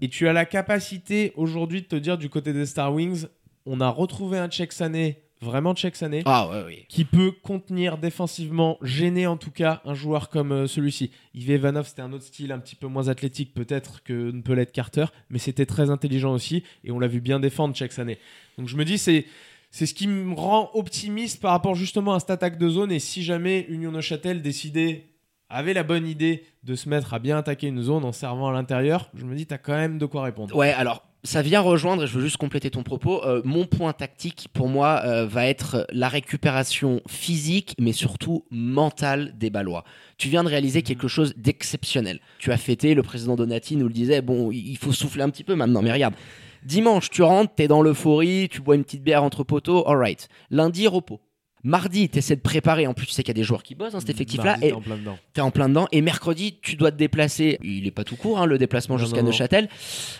Et 0.00 0.08
tu 0.08 0.28
as 0.28 0.32
la 0.32 0.44
capacité 0.44 1.32
aujourd'hui 1.36 1.82
de 1.82 1.86
te 1.86 1.96
dire 1.96 2.18
du 2.18 2.28
côté 2.28 2.52
des 2.52 2.66
Star 2.66 2.94
Wings, 2.94 3.26
on 3.66 3.80
a 3.80 3.88
retrouvé 3.88 4.38
un 4.38 4.48
check 4.48 4.72
Sané, 4.72 5.22
vraiment 5.40 5.74
check 5.74 5.96
Sané, 5.96 6.22
Ah 6.24 6.48
ouais, 6.48 6.62
oui. 6.66 6.84
qui 6.88 7.04
peut 7.04 7.32
contenir 7.42 7.98
défensivement, 7.98 8.78
gêner 8.82 9.26
en 9.26 9.36
tout 9.36 9.50
cas 9.50 9.82
un 9.84 9.94
joueur 9.94 10.28
comme 10.28 10.52
euh, 10.52 10.66
celui-ci. 10.68 11.10
Yves 11.34 11.50
Ivanov, 11.50 11.88
c'était 11.88 12.02
un 12.02 12.12
autre 12.12 12.24
style, 12.24 12.52
un 12.52 12.60
petit 12.60 12.76
peu 12.76 12.86
moins 12.86 13.08
athlétique 13.08 13.52
peut-être 13.54 14.02
que 14.04 14.30
ne 14.30 14.40
peut 14.40 14.52
l'être 14.54 14.72
Carter, 14.72 15.06
mais 15.30 15.38
c'était 15.40 15.66
très 15.66 15.90
intelligent 15.90 16.32
aussi, 16.32 16.62
et 16.84 16.92
on 16.92 16.98
l'a 17.00 17.08
vu 17.08 17.20
bien 17.20 17.40
défendre 17.40 17.74
chaque 17.74 17.98
année. 17.98 18.18
Donc 18.56 18.68
je 18.68 18.76
me 18.76 18.84
dis, 18.84 18.98
c'est. 18.98 19.26
C'est 19.70 19.84
ce 19.84 19.92
qui 19.92 20.06
me 20.06 20.32
rend 20.34 20.70
optimiste 20.72 21.42
par 21.42 21.50
rapport 21.50 21.74
justement 21.74 22.14
à 22.14 22.20
cette 22.20 22.30
attaque 22.30 22.56
de 22.56 22.70
zone. 22.70 22.90
Et 22.90 22.98
si 22.98 23.22
jamais 23.22 23.66
Union 23.68 23.92
Neuchâtel 23.92 24.40
décidait, 24.40 25.07
avait 25.50 25.74
la 25.74 25.82
bonne 25.82 26.06
idée 26.06 26.44
de 26.64 26.74
se 26.74 26.88
mettre 26.88 27.14
à 27.14 27.18
bien 27.18 27.38
attaquer 27.38 27.68
une 27.68 27.82
zone 27.82 28.04
en 28.04 28.12
servant 28.12 28.48
à 28.48 28.52
l'intérieur, 28.52 29.10
je 29.14 29.24
me 29.24 29.34
dis, 29.34 29.46
t'as 29.46 29.58
quand 29.58 29.74
même 29.74 29.98
de 29.98 30.06
quoi 30.06 30.22
répondre. 30.22 30.54
Ouais, 30.54 30.72
alors 30.72 31.04
ça 31.24 31.42
vient 31.42 31.60
rejoindre, 31.60 32.04
et 32.04 32.06
je 32.06 32.14
veux 32.14 32.22
juste 32.22 32.36
compléter 32.36 32.70
ton 32.70 32.82
propos, 32.82 33.24
euh, 33.24 33.42
mon 33.44 33.66
point 33.66 33.92
tactique 33.92 34.48
pour 34.52 34.68
moi 34.68 35.02
euh, 35.04 35.26
va 35.26 35.46
être 35.46 35.86
la 35.90 36.08
récupération 36.08 37.02
physique, 37.08 37.74
mais 37.78 37.92
surtout 37.92 38.44
mentale 38.50 39.34
des 39.36 39.50
Ballois. 39.50 39.84
Tu 40.16 40.28
viens 40.28 40.44
de 40.44 40.48
réaliser 40.48 40.82
quelque 40.82 41.08
chose 41.08 41.34
d'exceptionnel. 41.36 42.20
Tu 42.38 42.52
as 42.52 42.56
fêté, 42.56 42.94
le 42.94 43.02
président 43.02 43.34
Donati 43.34 43.76
nous 43.76 43.88
le 43.88 43.92
disait, 43.92 44.22
bon, 44.22 44.52
il 44.52 44.76
faut 44.76 44.92
souffler 44.92 45.22
un 45.22 45.30
petit 45.30 45.44
peu 45.44 45.54
maintenant, 45.54 45.82
mais 45.82 45.92
regarde. 45.92 46.14
Dimanche, 46.64 47.10
tu 47.10 47.22
rentres, 47.22 47.54
t'es 47.54 47.68
dans 47.68 47.82
l'euphorie, 47.82 48.48
tu 48.50 48.60
bois 48.60 48.74
une 48.74 48.84
petite 48.84 49.02
bière 49.02 49.22
entre 49.22 49.44
poteaux, 49.44 49.88
alright. 49.88 50.28
Lundi, 50.50 50.86
repos. 50.86 51.20
Mardi, 51.64 52.08
tu 52.08 52.18
essaies 52.18 52.36
de 52.36 52.40
préparer. 52.40 52.86
En 52.86 52.94
plus, 52.94 53.06
tu 53.06 53.12
sais 53.12 53.22
qu'il 53.22 53.30
y 53.30 53.38
a 53.38 53.40
des 53.40 53.44
joueurs 53.44 53.62
qui 53.62 53.74
bossent 53.74 53.92
dans 53.92 54.00
cet 54.00 54.10
effectif-là. 54.10 54.52
Mardi, 54.52 54.66
Et 54.66 54.68
t'es 54.68 54.74
en 54.74 54.80
plein 54.80 54.96
dedans. 54.96 55.18
T'es 55.32 55.40
en 55.40 55.50
plein 55.50 55.68
dedans. 55.68 55.88
Et 55.92 56.00
mercredi, 56.00 56.58
tu 56.62 56.76
dois 56.76 56.90
te 56.90 56.96
déplacer. 56.96 57.58
Il 57.62 57.86
est 57.86 57.90
pas 57.92 58.04
tout 58.04 58.16
court, 58.16 58.38
hein, 58.38 58.46
le 58.46 58.58
déplacement 58.58 58.96
Non, 58.96 59.00
jusqu'à 59.04 59.18
non, 59.18 59.24
non. 59.24 59.28
Neuchâtel. 59.30 59.68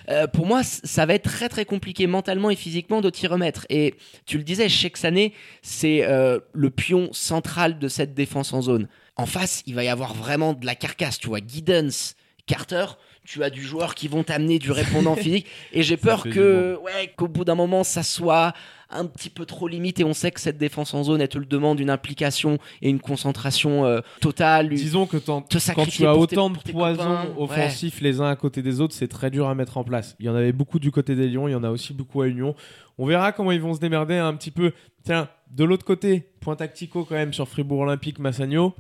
Euh, 0.09 0.27
pour 0.27 0.47
moi, 0.47 0.63
ça 0.63 1.07
va 1.07 1.15
être 1.15 1.25
très 1.25 1.49
très 1.49 1.65
compliqué 1.65 2.07
mentalement 2.07 2.51
et 2.51 2.57
physiquement 2.57 3.01
de 3.01 3.11
t'y 3.11 3.27
remettre. 3.27 3.67
Et 3.71 3.95
tu 4.27 4.39
le 4.39 4.45
disais, 4.45 4.69
Sané, 4.69 5.33
c'est 5.63 6.05
euh, 6.05 6.41
le 6.53 6.71
pion 6.71 7.09
central 7.13 7.79
de 7.79 7.89
cette 7.89 8.15
défense 8.15 8.53
en 8.53 8.63
zone. 8.63 8.89
En 9.17 9.27
face, 9.27 9.63
il 9.67 9.75
va 9.75 9.85
y 9.85 9.89
avoir 9.89 10.15
vraiment 10.15 10.55
de 10.55 10.67
la 10.67 10.75
carcasse. 10.75 11.19
Tu 11.19 11.29
vois, 11.29 11.41
Giddens, 11.47 12.15
Carter. 12.47 12.87
Tu 13.31 13.45
as 13.45 13.51
du 13.51 13.63
joueur 13.63 13.95
qui 13.95 14.09
vont 14.09 14.25
t'amener 14.25 14.59
du 14.59 14.73
répondant 14.73 15.15
physique. 15.17 15.47
Et 15.75 15.83
j'ai 15.83 15.99
peur 15.99 16.23
que, 16.23 16.79
ouais, 16.83 17.13
qu'au 17.15 17.29
bout 17.29 17.45
d'un 17.45 17.55
moment, 17.55 17.85
ça 17.85 18.03
soit 18.03 18.55
un 18.89 19.05
petit 19.05 19.29
peu 19.29 19.45
trop 19.45 19.69
limite. 19.69 20.01
Et 20.01 20.05
on 20.05 20.15
sait 20.15 20.31
que 20.31 20.41
cette 20.41 20.57
défense 20.57 20.95
en 20.95 21.05
zone, 21.05 21.21
elle 21.21 21.29
te 21.29 21.37
le 21.37 21.45
demande 21.45 21.79
une 21.79 21.91
implication 21.91 22.57
et 22.81 22.89
une 22.89 23.01
concentration 23.01 23.85
euh, 23.85 24.01
totale. 24.23 24.71
Disons 24.71 25.05
que 25.07 25.19
te 25.19 25.27
quand 25.27 25.85
tu 25.87 26.07
as 26.07 26.13
tes- 26.15 26.19
autant 26.19 26.49
de 26.49 26.59
poisons 26.59 27.03
ouais. 27.03 27.35
offensifs 27.37 28.01
les 28.01 28.23
uns 28.23 28.31
à 28.31 28.37
côté 28.37 28.63
des 28.63 28.81
autres, 28.81 28.95
c'est 28.95 29.09
très 29.09 29.31
dur 29.31 29.47
à 29.47 29.55
mettre 29.55 29.77
en 29.77 29.85
place. 29.85 30.17
Il 30.21 30.25
y 30.25 30.29
en 30.31 30.35
avait 30.35 30.53
beaucoup 30.53 30.79
du 30.79 30.91
côté 30.91 31.15
des 31.15 31.29
Lions, 31.29 31.49
il 31.49 31.53
y 31.53 31.55
en 31.55 31.65
a 31.65 31.71
aussi 31.71 31.93
beaucoup 31.93 32.23
à 32.23 32.29
Union. 32.29 32.55
On 32.97 33.05
verra 33.05 33.33
comment 33.33 33.53
ils 33.53 33.61
vont 33.61 33.75
se 33.75 33.81
démerder 33.81 34.17
un 34.17 34.35
petit 34.35 34.51
peu. 34.51 34.73
Tiens, 35.05 35.29
de 35.51 35.65
l'autre 35.65 35.85
côté, 35.85 36.31
point 36.41 36.57
tactico 36.57 37.05
quand 37.05 37.15
même 37.15 37.33
sur 37.35 37.47
Fribourg 37.47 37.81
Olympique, 37.81 38.19
Massagno. 38.19 38.75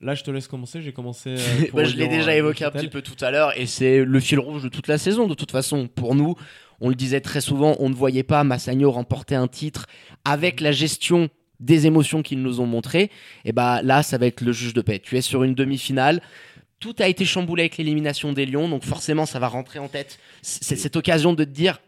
Là, 0.00 0.14
je 0.14 0.22
te 0.22 0.30
laisse 0.30 0.46
commencer. 0.46 0.80
J'ai 0.80 0.92
commencé. 0.92 1.30
euh, 1.30 1.66
Bah, 1.74 1.84
je 1.84 1.96
l'ai 1.96 2.08
déjà 2.08 2.30
euh, 2.30 2.36
évoqué 2.36 2.64
un 2.64 2.70
petit 2.70 2.88
peu 2.88 3.02
tout 3.02 3.16
à 3.24 3.30
l'heure 3.30 3.58
et 3.58 3.66
c'est 3.66 4.04
le 4.04 4.20
fil 4.20 4.38
rouge 4.38 4.62
de 4.62 4.68
toute 4.68 4.86
la 4.88 4.98
saison 4.98 5.26
de 5.26 5.34
toute 5.34 5.50
façon. 5.50 5.88
Pour 5.88 6.14
nous, 6.14 6.34
on 6.80 6.88
le 6.88 6.94
disait 6.94 7.20
très 7.20 7.40
souvent, 7.40 7.74
on 7.80 7.88
ne 7.88 7.94
voyait 7.94 8.22
pas 8.22 8.44
Massagno 8.44 8.90
remporter 8.92 9.34
un 9.34 9.48
titre 9.48 9.86
avec 10.24 10.60
la 10.60 10.70
gestion 10.72 11.28
des 11.60 11.86
émotions 11.88 12.22
qu'ils 12.22 12.40
nous 12.40 12.60
ont 12.60 12.66
montrées. 12.66 13.10
Et 13.44 13.50
bah 13.52 13.82
là, 13.82 14.04
ça 14.04 14.18
va 14.18 14.26
être 14.26 14.40
le 14.42 14.52
juge 14.52 14.74
de 14.74 14.80
paix. 14.82 15.00
Tu 15.00 15.16
es 15.16 15.20
sur 15.20 15.42
une 15.42 15.54
demi-finale. 15.54 16.22
Tout 16.78 16.94
a 17.00 17.08
été 17.08 17.24
chamboulé 17.24 17.62
avec 17.64 17.76
l'élimination 17.78 18.32
des 18.32 18.46
Lions, 18.46 18.68
donc 18.68 18.84
forcément, 18.84 19.26
ça 19.26 19.40
va 19.40 19.48
rentrer 19.48 19.80
en 19.80 19.88
tête. 19.88 20.20
C'est 20.42 20.76
cette 20.76 20.94
occasion 20.94 21.32
de 21.32 21.42
te 21.42 21.50
dire, 21.50 21.80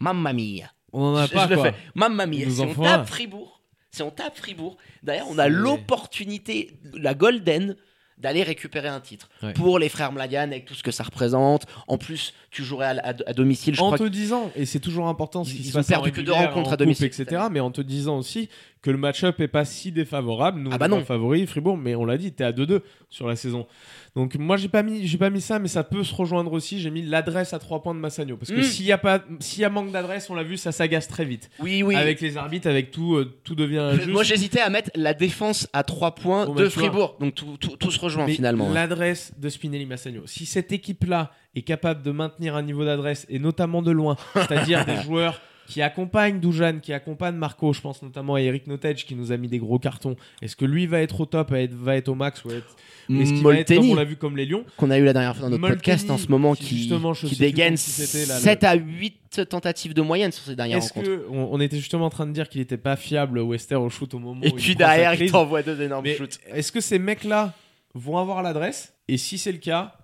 mamma 0.00 0.32
mia. 0.32 0.72
On 0.94 1.02
en 1.02 1.16
a 1.16 1.26
Je- 1.26 1.32
pas 1.32 1.44
je 1.44 1.50
le 1.50 1.56
quoi. 1.56 1.64
fais. 1.66 1.74
Mamma 1.94 2.24
mia. 2.24 2.48
Si 2.48 2.60
on 2.62 2.72
tape. 2.74 3.06
Fribourg, 3.06 3.57
si 3.90 4.02
on 4.02 4.10
tape 4.10 4.36
Fribourg, 4.36 4.76
d'ailleurs, 5.02 5.26
on 5.30 5.38
a 5.38 5.48
l'opportunité, 5.48 6.78
la 6.94 7.14
golden, 7.14 7.76
d'aller 8.18 8.42
récupérer 8.42 8.88
un 8.88 8.98
titre 9.00 9.28
Ouais. 9.44 9.52
pour 9.52 9.78
les 9.78 9.88
frères 9.88 10.10
Mlagan 10.10 10.42
avec 10.50 10.64
tout 10.64 10.74
ce 10.74 10.82
que 10.82 10.90
ça 10.90 11.04
représente. 11.04 11.66
En 11.86 11.98
plus, 11.98 12.34
tu 12.50 12.64
jouerais 12.64 12.98
à, 12.98 13.10
à- 13.10 13.30
à 13.30 13.32
domicile. 13.32 13.76
Je 13.76 13.80
en 13.80 13.86
crois 13.86 13.98
te 13.98 14.02
que- 14.02 14.08
disant, 14.08 14.50
et 14.56 14.66
c'est 14.66 14.80
toujours 14.80 15.06
important 15.06 15.44
ce 15.44 15.50
Ils- 15.52 15.56
qui 15.58 15.62
se 15.62 15.68
ils 15.68 15.70
ont 15.76 15.78
passe 15.78 15.86
perdu 15.86 16.10
que 16.10 16.20
deux 16.20 16.32
rencontres 16.32 16.70
en 16.70 16.72
à 16.72 16.76
domicile 16.76 17.10
coupe, 17.10 17.20
etc. 17.20 17.42
Mais 17.52 17.60
en 17.60 17.70
te 17.70 17.80
disant 17.80 18.18
aussi 18.18 18.48
que 18.82 18.90
le 18.90 18.96
match-up 18.96 19.40
est 19.40 19.48
pas 19.48 19.64
si 19.64 19.90
défavorable. 19.92 20.60
Nous, 20.60 20.70
Ah 20.72 20.78
bah 20.78 20.86
on 20.90 20.96
non. 20.98 21.04
favori 21.04 21.46
Fribourg, 21.46 21.76
mais 21.76 21.94
on 21.96 22.04
l'a 22.04 22.16
dit, 22.16 22.32
t'es 22.32 22.44
à 22.44 22.52
2-2 22.52 22.80
sur 23.10 23.26
la 23.26 23.34
saison. 23.36 23.66
Donc 24.14 24.36
moi, 24.36 24.56
j'ai 24.56 24.68
pas 24.68 24.82
mis, 24.82 25.06
j'ai 25.06 25.18
pas 25.18 25.30
mis 25.30 25.40
ça, 25.40 25.58
mais 25.58 25.68
ça 25.68 25.82
peut 25.84 26.04
se 26.04 26.14
rejoindre 26.14 26.52
aussi. 26.52 26.80
J'ai 26.80 26.90
mis 26.90 27.02
l'adresse 27.02 27.52
à 27.52 27.58
3 27.58 27.82
points 27.82 27.94
de 27.94 27.98
Massagno, 28.00 28.36
parce 28.36 28.50
que 28.52 28.60
Mm. 28.60 28.62
s'il 28.62 28.86
y 28.86 28.92
a 28.92 28.98
pas, 28.98 29.20
s'il 29.40 29.62
y 29.62 29.64
a 29.64 29.68
manque 29.70 29.90
d'adresse, 29.90 30.30
on 30.30 30.34
l'a 30.34 30.42
vu, 30.44 30.56
ça 30.56 30.70
s'agace 30.72 31.08
très 31.08 31.24
vite. 31.24 31.50
Oui, 31.60 31.82
oui. 31.82 31.94
Avec 31.96 32.20
les 32.20 32.36
arbitres, 32.36 32.68
avec 32.68 32.90
tout, 32.90 33.14
euh, 33.16 33.32
tout 33.44 33.54
devient 33.54 33.78
injuste. 33.78 34.08
Moi, 34.08 34.22
j'hésitais 34.22 34.60
à 34.60 34.70
mettre 34.70 34.90
la 34.94 35.12
défense 35.14 35.68
à 35.72 35.82
3 35.82 36.14
points 36.14 36.46
Bon, 36.46 36.54
de 36.54 36.64
bah. 36.64 36.70
Fribourg. 36.70 37.16
Donc 37.20 37.34
tout, 37.34 37.56
tout- 37.60 37.76
tout 37.76 37.90
se 37.90 37.98
rejoint 38.00 38.26
Mais 38.26 38.32
finalement. 38.34 38.70
hein. 38.70 38.74
L'adresse 38.74 39.32
de 39.38 39.48
Spinelli 39.48 39.86
Massagno. 39.86 40.22
Si 40.26 40.46
cette 40.46 40.72
équipe-là 40.72 41.32
est 41.56 41.62
capable 41.62 42.02
de 42.02 42.10
maintenir 42.12 42.54
un 42.56 42.62
niveau 42.62 42.84
d'adresse, 42.84 43.26
et 43.28 43.38
notamment 43.38 43.82
de 43.82 43.90
loin, 43.90 44.16
c'est-à-dire 44.34 44.84
des 44.86 44.96
joueurs 45.02 45.40
qui 45.68 45.82
accompagnent 45.82 46.40
Dujan, 46.40 46.78
qui 46.80 46.92
accompagnent 46.92 47.36
Marco, 47.36 47.72
je 47.72 47.80
pense 47.80 48.02
notamment 48.02 48.34
à 48.36 48.40
Eric 48.40 48.66
Nottage 48.66 49.04
qui 49.04 49.14
nous 49.14 49.32
a 49.32 49.36
mis 49.36 49.48
des 49.48 49.58
gros 49.58 49.78
cartons. 49.78 50.16
Est-ce 50.42 50.56
que 50.56 50.64
lui 50.64 50.86
va 50.86 51.00
être 51.00 51.20
au 51.20 51.26
top, 51.26 51.50
va 51.50 51.60
être, 51.60 51.74
va 51.74 51.96
être 51.96 52.08
au 52.08 52.14
max 52.14 52.44
ou 52.44 52.50
être... 52.50 52.76
Est-ce 53.10 53.32
qu'il 53.32 53.42
va 53.42 53.54
être 53.54 53.74
comme 53.74 53.88
on 53.90 53.94
l'a 53.94 54.04
vu 54.04 54.16
comme 54.16 54.36
les 54.36 54.44
Lions 54.44 54.64
qu'on 54.76 54.90
a 54.90 54.98
eu 54.98 55.04
la 55.04 55.14
dernière 55.14 55.34
fois 55.34 55.44
dans 55.44 55.50
notre 55.50 55.62
Molteni, 55.62 55.78
podcast 55.78 56.10
en 56.10 56.18
ce 56.18 56.28
moment, 56.28 56.54
qui, 56.54 56.76
justement, 56.76 57.14
dégaine 57.38 57.70
contre 57.70 57.82
qui 57.84 57.90
c'était, 57.90 58.26
là, 58.26 58.34
le- 58.34 58.40
7 58.42 58.64
à 58.64 58.74
8 58.74 59.46
tentatives 59.48 59.94
de 59.94 60.02
moyenne 60.02 60.30
sur 60.30 60.44
ces 60.44 60.54
dernières 60.54 60.76
Est-ce 60.78 60.92
rencontres. 60.92 61.08
que 61.08 61.26
on, 61.30 61.48
on 61.52 61.60
était 61.60 61.78
justement 61.78 62.04
en 62.04 62.10
train 62.10 62.26
de 62.26 62.32
dire 62.32 62.50
qu'il 62.50 62.60
n'était 62.60 62.76
pas 62.76 62.96
fiable 62.96 63.38
Wester 63.38 63.76
au 63.76 63.88
shoot 63.88 64.12
au 64.12 64.18
moment 64.18 64.42
Et 64.42 64.50
où 64.52 64.56
puis 64.56 64.72
il 64.72 64.76
derrière, 64.76 65.14
il 65.14 65.30
t'envoie 65.30 65.62
deux 65.62 65.80
énormes 65.80 66.04
Mais 66.04 66.16
shoots. 66.16 66.38
est-ce 66.52 66.70
que 66.70 66.82
ces 66.82 66.98
mecs-là 66.98 67.54
vont 67.94 68.18
avoir 68.18 68.42
l'adresse? 68.42 68.92
Et 69.08 69.16
si 69.16 69.38
c'est 69.38 69.52
le 69.52 69.58
cas, 69.58 69.96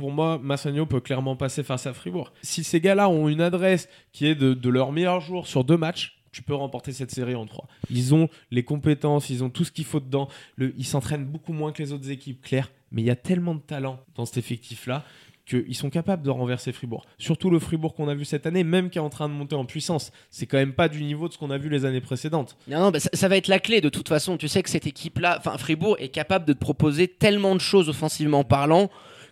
pour 0.00 0.10
moi, 0.10 0.40
Massagno 0.42 0.86
peut 0.86 1.00
clairement 1.00 1.36
passer 1.36 1.62
face 1.62 1.86
à 1.86 1.92
Fribourg. 1.92 2.32
Si 2.42 2.64
ces 2.64 2.80
gars-là 2.80 3.08
ont 3.08 3.28
une 3.28 3.40
adresse 3.40 3.88
qui 4.12 4.26
est 4.26 4.34
de, 4.34 4.68
leur 4.68 4.90
meilleur 4.92 5.20
jour 5.20 5.46
sur 5.46 5.62
deux 5.62 5.76
matchs, 5.76 6.18
tu 6.32 6.42
peux 6.42 6.54
remporter 6.54 6.92
cette 6.92 7.10
série 7.10 7.34
en 7.34 7.46
3. 7.46 7.66
Ils 7.90 8.14
ont 8.14 8.28
les 8.50 8.62
compétences, 8.62 9.30
ils 9.30 9.42
ont 9.42 9.50
tout 9.50 9.64
ce 9.64 9.72
qu'il 9.72 9.84
faut 9.84 10.00
dedans. 10.00 10.28
Ils 10.58 10.84
s'entraînent 10.84 11.24
beaucoup 11.24 11.52
moins 11.52 11.72
que 11.72 11.82
les 11.82 11.92
autres 11.92 12.10
équipes, 12.10 12.40
clair. 12.40 12.70
Mais 12.92 13.02
il 13.02 13.04
y 13.04 13.10
a 13.10 13.16
tellement 13.16 13.54
de 13.54 13.60
talent 13.60 14.00
dans 14.14 14.24
cet 14.24 14.38
effectif-là 14.38 15.04
qu'ils 15.46 15.74
sont 15.74 15.90
capables 15.90 16.22
de 16.22 16.30
renverser 16.30 16.72
Fribourg. 16.72 17.04
Surtout 17.18 17.50
le 17.50 17.58
Fribourg 17.58 17.94
qu'on 17.94 18.08
a 18.08 18.14
vu 18.14 18.24
cette 18.24 18.46
année, 18.46 18.62
même 18.62 18.90
qui 18.90 18.98
est 18.98 19.00
en 19.00 19.10
train 19.10 19.28
de 19.28 19.34
monter 19.34 19.56
en 19.56 19.64
puissance. 19.64 20.12
C'est 20.30 20.46
quand 20.46 20.58
même 20.58 20.74
pas 20.74 20.88
du 20.88 21.02
niveau 21.02 21.26
de 21.26 21.32
ce 21.32 21.38
qu'on 21.38 21.50
a 21.50 21.58
vu 21.58 21.68
les 21.68 21.84
années 21.84 22.00
précédentes. 22.00 22.56
Non, 22.68 22.90
non, 22.90 22.98
ça, 22.98 23.10
ça 23.12 23.28
va 23.28 23.36
être 23.36 23.48
la 23.48 23.58
clé 23.58 23.80
de 23.80 23.88
toute 23.88 24.08
façon. 24.08 24.36
Tu 24.36 24.46
sais 24.46 24.62
que 24.62 24.70
cette 24.70 24.86
équipe-là, 24.86 25.36
enfin 25.38 25.58
Fribourg 25.58 25.96
est 25.98 26.08
capable 26.08 26.44
de 26.44 26.52
te 26.52 26.58
proposer 26.58 27.08
tellement 27.08 27.54
de 27.56 27.60
choses 27.60 27.88
offensivement 27.88 28.44
parlant 28.44 28.90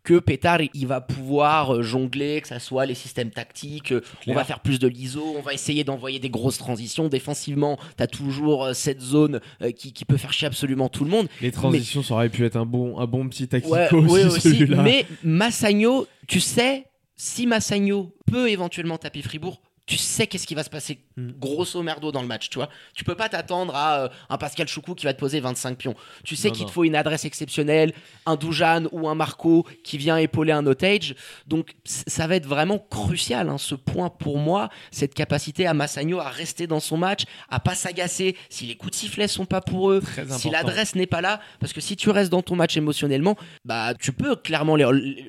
que 0.08 0.18
Pétard 0.18 0.60
il 0.72 0.86
va 0.86 1.02
pouvoir 1.02 1.74
euh, 1.74 1.82
jongler, 1.82 2.40
que 2.40 2.48
ça 2.48 2.58
soit 2.58 2.86
les 2.86 2.94
systèmes 2.94 3.30
tactiques, 3.30 3.92
euh, 3.92 4.00
on 4.26 4.32
va 4.32 4.42
faire 4.42 4.60
plus 4.60 4.78
de 4.78 4.88
l'ISO, 4.88 5.34
on 5.36 5.42
va 5.42 5.52
essayer 5.52 5.84
d'envoyer 5.84 6.18
des 6.18 6.30
grosses 6.30 6.56
transitions. 6.56 7.08
Défensivement, 7.08 7.78
tu 7.98 8.02
as 8.02 8.06
toujours 8.06 8.64
euh, 8.64 8.72
cette 8.72 9.02
zone 9.02 9.40
qui, 9.76 9.92
qui 9.92 10.06
peut 10.06 10.16
faire 10.16 10.32
chier 10.32 10.46
absolument 10.46 10.88
tout 10.88 11.04
le 11.04 11.10
monde. 11.10 11.28
Les 11.42 11.52
transitions, 11.52 12.02
ça 12.02 12.14
aurait 12.14 12.30
pu 12.30 12.46
être 12.46 12.56
un 12.56 12.64
bon, 12.64 12.98
un 12.98 13.06
bon 13.06 13.28
petit 13.28 13.48
tactico 13.48 13.74
Ouais, 13.74 13.92
aussi, 13.92 14.14
ouais, 14.14 14.24
aussi. 14.24 14.40
celui-là. 14.40 14.82
Mais 14.82 15.04
Massagno, 15.22 16.06
tu 16.26 16.40
sais, 16.40 16.86
si 17.14 17.46
Massagno 17.46 18.14
peut 18.30 18.48
éventuellement 18.48 18.96
taper 18.96 19.20
Fribourg, 19.20 19.60
tu 19.88 19.96
sais 19.96 20.26
qu'est-ce 20.26 20.46
qui 20.46 20.54
va 20.54 20.62
se 20.62 20.70
passer 20.70 21.00
Mm. 21.18 21.32
grosso 21.38 21.82
merdo 21.82 22.12
dans 22.12 22.22
le 22.22 22.28
match, 22.28 22.48
tu 22.48 22.58
vois. 22.58 22.68
Tu 22.94 23.02
peux 23.04 23.14
pas 23.14 23.28
t'attendre 23.28 23.74
à 23.74 24.04
euh, 24.04 24.08
un 24.28 24.38
Pascal 24.38 24.68
Choukou 24.68 24.94
qui 24.94 25.04
va 25.04 25.14
te 25.14 25.18
poser 25.18 25.40
25 25.40 25.76
pions. 25.76 25.94
Tu 26.24 26.36
sais 26.36 26.50
qu'il 26.50 26.64
te 26.66 26.70
faut 26.70 26.84
une 26.84 26.94
adresse 26.94 27.24
exceptionnelle, 27.24 27.92
un 28.24 28.36
Dujan 28.36 28.84
ou 28.92 29.08
un 29.08 29.14
Marco 29.14 29.66
qui 29.82 29.98
vient 29.98 30.16
épauler 30.16 30.52
un 30.52 30.64
otage. 30.66 31.16
Donc 31.46 31.74
ça 31.84 32.26
va 32.26 32.36
être 32.36 32.46
vraiment 32.46 32.78
crucial, 32.78 33.48
hein, 33.48 33.58
ce 33.58 33.74
point 33.74 34.10
pour 34.10 34.38
moi, 34.38 34.68
cette 34.92 35.14
capacité 35.14 35.66
à 35.66 35.74
Massagno 35.74 36.20
à 36.20 36.28
rester 36.28 36.66
dans 36.66 36.80
son 36.80 36.96
match, 36.96 37.24
à 37.48 37.58
pas 37.58 37.74
s'agacer 37.74 38.36
si 38.48 38.66
les 38.66 38.76
coups 38.76 38.92
de 38.92 38.96
sifflet 38.96 39.26
sont 39.26 39.46
pas 39.46 39.60
pour 39.60 39.90
eux, 39.90 40.00
Très 40.00 40.26
si 40.38 40.50
l'adresse 40.50 40.94
n'est 40.94 41.06
pas 41.06 41.20
là, 41.20 41.40
parce 41.58 41.72
que 41.72 41.80
si 41.80 41.96
tu 41.96 42.10
restes 42.10 42.30
dans 42.30 42.42
ton 42.42 42.54
match 42.54 42.76
émotionnellement, 42.76 43.36
bah 43.64 43.94
tu 44.00 44.12
peux 44.12 44.36
clairement 44.36 44.76
les, 44.76 44.84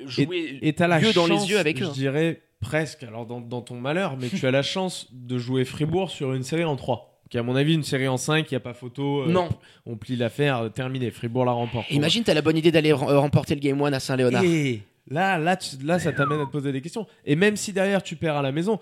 jouer 0.06 0.58
Et 0.62 0.74
la 0.78 1.00
yeux 1.00 1.12
dans 1.12 1.26
les 1.26 1.50
yeux 1.50 1.58
avec 1.58 1.82
eux. 1.82 1.86
Je 1.86 1.90
dirais 1.90 2.42
presque, 2.60 3.02
alors 3.02 3.26
dans, 3.26 3.40
dans 3.40 3.62
ton 3.62 3.76
malheur, 3.80 4.16
mais 4.18 4.28
tu 4.28 4.46
as 4.46 4.50
la 4.50 4.62
chance 4.62 5.08
de 5.12 5.38
jouer 5.38 5.64
Fribourg 5.64 6.10
sur 6.10 6.32
une 6.34 6.42
série 6.42 6.64
en 6.64 6.76
3. 6.76 7.06
Qui, 7.30 7.38
à 7.38 7.42
mon 7.44 7.54
avis, 7.54 7.74
une 7.74 7.84
série 7.84 8.08
en 8.08 8.16
5, 8.16 8.50
il 8.50 8.54
n'y 8.54 8.56
a 8.56 8.60
pas 8.60 8.74
photo. 8.74 9.22
euh, 9.22 9.28
Non. 9.28 9.48
On 9.86 9.96
plie 9.96 10.16
l'affaire, 10.16 10.58
euh, 10.64 10.68
terminé. 10.68 11.10
Fribourg 11.12 11.44
la 11.44 11.52
remporte. 11.52 11.88
Imagine, 11.90 12.24
t'as 12.24 12.34
la 12.34 12.42
bonne 12.42 12.56
idée 12.56 12.72
d'aller 12.72 12.92
remporter 12.92 13.54
le 13.54 13.60
Game 13.60 13.80
1 13.80 13.92
à 13.92 14.00
Saint-Léonard. 14.00 14.42
Et 14.44 14.82
là, 15.08 15.38
là, 15.38 15.56
tu- 15.56 15.76
là, 15.84 15.98
ça 16.00 16.10
t'amène 16.12 16.40
à 16.40 16.46
te 16.46 16.50
poser 16.50 16.72
des 16.72 16.80
questions. 16.80 17.06
Et 17.24 17.36
même 17.36 17.56
si 17.56 17.72
derrière 17.72 18.02
tu 18.02 18.16
perds 18.16 18.36
à 18.36 18.42
la 18.42 18.50
maison, 18.50 18.80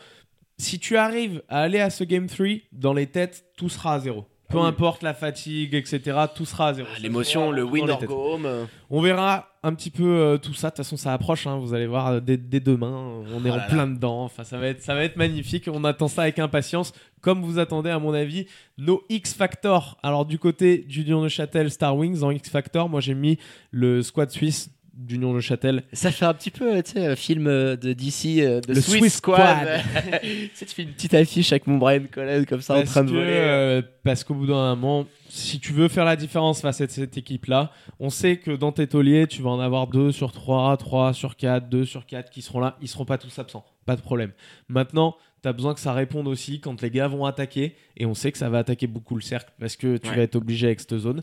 si 0.57 0.79
tu 0.79 0.97
arrives 0.97 1.43
à 1.51 1.61
aller 1.61 1.79
à 1.81 1.91
ce 1.91 2.05
Game 2.05 2.27
3, 2.27 2.47
dans 2.73 2.95
les 2.95 3.07
têtes, 3.07 3.45
tout 3.57 3.69
sera 3.69 3.95
à 3.95 4.01
zéro. 4.01 4.25
Peu 4.49 4.57
Ah 4.59 4.63
oui. 4.63 4.69
importe 4.69 5.03
la 5.03 5.13
fatigue, 5.13 5.75
etc., 5.75 6.17
tout 6.35 6.47
sera 6.47 6.69
à 6.69 6.75
zéro. 6.75 6.89
Ah, 6.95 6.99
L'émotion, 7.01 7.51
le 7.51 7.63
win 7.65 7.91
or 7.91 8.03
go 8.05 8.35
home. 8.35 8.47
euh. 8.47 8.65
On 8.89 9.01
verra 9.03 9.49
un 9.63 9.75
petit 9.75 9.91
peu 9.91 10.05
euh, 10.05 10.39
tout 10.39 10.55
ça. 10.55 10.69
De 10.69 10.71
toute 10.71 10.79
façon, 10.79 10.97
ça 10.97 11.13
approche. 11.13 11.47
hein. 11.47 11.59
Vous 11.59 11.75
allez 11.75 11.87
voir 11.87 12.07
euh, 12.07 12.21
dès, 12.21 12.39
dès 12.39 12.61
demain. 12.61 13.23
On 13.35 13.45
est 13.45 13.51
Oh 13.51 13.53
en 13.53 13.57
là 13.57 13.63
là. 13.65 13.69
plein 13.69 13.87
dedans. 13.87 14.25
Enfin, 14.25 14.45
ça 14.45 14.57
va 14.57 14.69
être, 14.69 14.81
ça 14.83 14.95
va 14.95 15.05
être 15.05 15.17
magnifique. 15.17 15.69
On 15.71 15.85
attend 15.85 16.09
ça 16.09 16.23
avec 16.23 16.39
impatience. 16.39 16.93
Comme 17.21 17.43
vous 17.43 17.59
attendez, 17.59 17.91
à 17.91 17.99
mon 17.99 18.15
avis, 18.15 18.47
nos 18.79 19.03
X 19.11 19.35
Factor. 19.35 19.99
Alors 20.03 20.25
du 20.25 20.39
côté 20.39 20.79
d'Union 20.79 21.21
de 21.23 21.29
Châtel 21.29 21.71
Star 21.71 21.95
Wings 21.97 22.23
en 22.23 22.31
X 22.31 22.49
Factor, 22.49 22.89
moi 22.89 23.01
j'ai 23.01 23.15
mis 23.15 23.39
le 23.71 24.03
squad 24.03 24.31
suisse 24.31 24.71
d'Union 24.99 25.33
de 25.33 25.41
Châtel. 25.41 25.85
Ça 25.93 26.11
fait 26.11 26.25
un 26.25 26.35
petit 26.35 26.51
peu, 26.51 26.83
tu 26.83 26.93
sais, 26.93 27.07
un 27.07 27.17
film 27.17 27.47
euh, 27.47 27.77
de 27.77 27.93
DC, 27.93 28.41
euh, 28.41 28.61
de 28.61 28.75
Le 28.75 28.81
Swiss, 28.81 28.99
Swiss 28.99 29.15
Squad. 29.17 29.69
tu 30.59 30.65
fais 30.67 30.83
une 30.83 30.91
petite 30.93 31.15
affiche 31.15 31.53
avec 31.53 31.67
mon 31.67 31.79
Brian 31.79 32.03
Collen 32.11 32.45
comme 32.45 32.61
ça 32.61 32.75
en 32.75 32.79
Parce 32.79 32.91
train 32.91 33.05
de 33.05 33.11
que, 33.11 33.15
voler. 33.15 33.27
euh, 33.31 33.83
parce 34.05 34.25
qu'au 34.25 34.35
bout 34.35 34.47
d'un 34.47 34.75
moment, 34.75 35.07
si 35.29 35.61
tu 35.61 35.73
veux 35.73 35.89
faire 35.89 36.05
la 36.05 36.17
différence 36.17 36.61
face 36.61 36.81
à 36.81 36.89
cette 36.89 37.17
équipe-là, 37.17 37.71
on 38.01 38.11
sait 38.11 38.37
que 38.39 38.51
dans 38.51 38.73
tes 38.73 38.87
tauliers, 38.89 39.27
tu 39.27 39.41
vas 39.41 39.51
en 39.51 39.61
avoir 39.61 39.87
2 39.87 40.11
sur 40.13 40.33
3, 40.33 40.77
3 40.77 41.13
sur 41.13 41.37
4, 41.37 41.69
2 41.69 41.85
sur 41.85 42.05
4 42.05 42.29
qui 42.31 42.43
seront 42.43 42.61
là. 42.61 42.77
Ils 42.83 42.89
seront 42.89 43.05
pas 43.05 43.19
tous 43.19 43.39
absents. 43.39 43.65
Pas 43.87 43.95
de 43.97 44.01
problème. 44.03 44.33
Maintenant, 44.69 45.17
tu 45.43 45.49
as 45.49 45.53
besoin 45.53 45.75
que 45.75 45.81
ça 45.81 45.93
réponde 45.93 46.27
aussi 46.27 46.61
quand 46.61 46.83
les 46.83 46.91
gars 46.91 47.07
vont 47.09 47.25
attaquer. 47.25 47.77
Et 47.97 48.05
on 48.05 48.15
sait 48.15 48.33
que 48.33 48.39
ça 48.39 48.49
va 48.51 48.59
attaquer 48.59 48.87
beaucoup 48.89 49.15
le 49.15 49.21
cercle 49.23 49.53
parce 49.61 49.77
que 49.77 49.97
tu 49.97 50.09
Ouais. 50.11 50.17
vas 50.17 50.23
être 50.23 50.35
obligé 50.37 50.67
avec 50.67 50.81
cette 50.81 50.99
zone. 50.99 51.23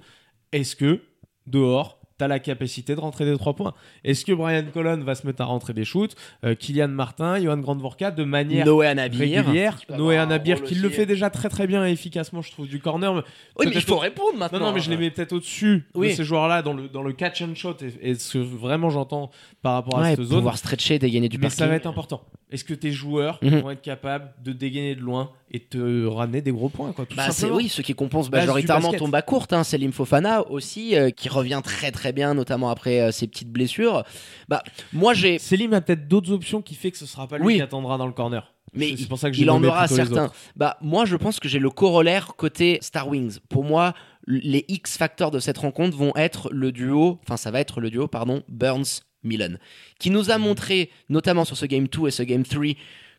Est-ce 0.53 0.75
que, 0.77 1.01
dehors, 1.47 1.99
tu 2.17 2.23
as 2.23 2.27
la 2.27 2.39
capacité 2.39 2.95
de 2.95 2.99
rentrer 2.99 3.25
des 3.25 3.37
3 3.37 3.53
points 3.55 3.73
Est-ce 4.03 4.23
que 4.25 4.31
Brian 4.31 4.63
Colon 4.73 4.97
va 5.03 5.15
se 5.15 5.27
mettre 5.27 5.41
à 5.41 5.45
rentrer 5.45 5.73
des 5.73 5.83
shoots 5.85 6.15
Euh, 6.43 6.55
Kylian 6.55 6.87
Martin, 6.87 7.39
Johan 7.41 7.57
Grandvorka, 7.57 8.11
de 8.11 8.23
manière 8.23 8.65
Noé 8.65 8.87
Anabir. 8.87 9.19
régulière? 9.19 9.79
Noé 9.97 10.17
Anabir 10.17 10.63
qui 10.63 10.75
le 10.75 10.89
fait 10.89 11.05
déjà 11.05 11.29
très 11.29 11.49
très 11.49 11.67
bien 11.67 11.85
et 11.85 11.91
efficacement, 11.91 12.41
je 12.41 12.51
trouve, 12.51 12.67
du 12.67 12.79
corner. 12.79 13.13
mais 13.13 13.21
Oui, 13.59 13.65
mais 13.67 13.71
il 13.75 13.81
faut 13.81 13.95
au- 13.95 13.99
répondre 13.99 14.37
maintenant. 14.37 14.59
Non, 14.59 14.65
non, 14.67 14.71
mais 14.73 14.79
je 14.79 14.89
les 14.89 14.97
mets 14.97 15.09
peut-être 15.11 15.33
au-dessus 15.33 15.85
Oui. 15.93 16.09
de 16.09 16.13
ces 16.13 16.23
joueurs-là 16.23 16.61
dans 16.61 16.73
le, 16.73 16.87
dans 16.87 17.03
le 17.03 17.11
catch 17.13 17.41
and 17.41 17.55
shot 17.55 17.75
et, 17.81 18.09
et 18.11 18.15
ce 18.15 18.37
que 18.37 18.43
vraiment 18.43 18.89
j'entends 18.89 19.29
par 19.61 19.73
rapport 19.73 19.99
à 19.99 20.01
Ouais, 20.03 20.15
cette 20.15 20.23
zone. 20.25 20.37
pouvoir 20.37 20.57
stretcher, 20.57 20.99
dégainer 20.99 21.27
du 21.29 21.37
Mais 21.37 21.43
parking. 21.47 21.59
ça 21.59 21.67
va 21.67 21.75
être 21.75 21.87
important. 21.87 22.21
Est-ce 22.55 22.63
que 22.63 22.73
tes 22.73 22.91
joueurs 22.91 23.37
Mhm. 23.41 23.59
vont 23.59 23.69
être 23.71 23.81
capables 23.81 24.33
de 24.43 24.53
dégainer 24.53 24.95
de 24.95 25.01
loin 25.01 25.29
et 25.51 25.59
te 25.59 26.05
ramener 26.07 26.41
des 26.41 26.51
gros 26.51 26.69
points 26.69 26.91
quoi, 26.93 27.05
tout 27.05 27.15
Bah, 27.15 27.29
c'est 27.31 27.49
oui, 27.51 27.67
ceux 27.69 27.83
qui 27.83 27.93
du 27.93 28.29
majoritairement 28.31 28.93
ton 28.93 29.09
bas 29.09 29.21
court, 29.21 29.45
hein, 29.51 29.63
Selim 29.65 29.91
Fofana 29.91 30.49
aussi, 30.49 30.95
euh, 30.95 31.09
qui 31.11 31.27
revient 31.29 31.61
très 31.63 31.91
très 31.91 32.13
bien, 32.13 32.33
notamment 32.33 32.69
après 32.69 33.01
euh, 33.01 33.11
ses 33.11 33.27
petites 33.27 33.51
blessures. 33.51 34.03
Bah, 34.47 34.63
moi 34.93 35.13
j'ai, 35.13 35.37
Selim 35.37 35.73
a 35.73 35.81
peut-être 35.81 36.07
d'autres 36.07 36.31
options 36.31 36.61
qui 36.61 36.75
fait 36.75 36.91
que 36.91 36.97
ce 36.97 37.05
sera 37.05 37.27
pas 37.27 37.37
lui 37.37 37.45
Oui. 37.45 37.55
qui 37.55 37.61
attendra 37.61 37.97
dans 37.97 38.07
le 38.07 38.13
corner. 38.13 38.53
mais 38.73 38.95
c'est 38.97 39.07
pour 39.07 39.19
ça 39.19 39.29
que 39.29 39.35
j'ai 39.35 39.43
il 39.43 39.49
en 39.51 39.63
aura 39.63 39.87
certains. 39.87 40.31
Bah, 40.55 40.77
moi 40.81 41.05
je 41.05 41.15
pense 41.17 41.39
que 41.39 41.47
j'ai 41.49 41.59
le 41.59 41.69
corollaire 41.69 42.35
côté 42.37 42.79
Star 42.81 43.07
Wings. 43.09 43.39
Pour 43.49 43.63
moi, 43.65 43.93
les 44.27 44.65
X 44.67 44.97
facteurs 44.97 45.29
de 45.31 45.39
cette 45.39 45.57
rencontre 45.57 45.95
vont 45.97 46.13
être 46.15 46.49
le 46.51 46.71
duo, 46.71 47.19
enfin 47.23 47.37
ça 47.37 47.51
va 47.51 47.59
être 47.59 47.79
le 47.81 47.89
duo, 47.89 48.07
pardon, 48.07 48.41
Burns 48.49 49.01
Milan, 49.25 49.55
qui 49.99 50.09
nous 50.09 50.31
a 50.31 50.37
montré, 50.37 50.89
notamment 51.09 51.45
sur 51.45 51.57
ce 51.57 51.65
game 51.65 51.87
2 51.87 52.07
et 52.07 52.11
ce 52.11 52.23
game 52.23 52.43
3, 52.43 52.63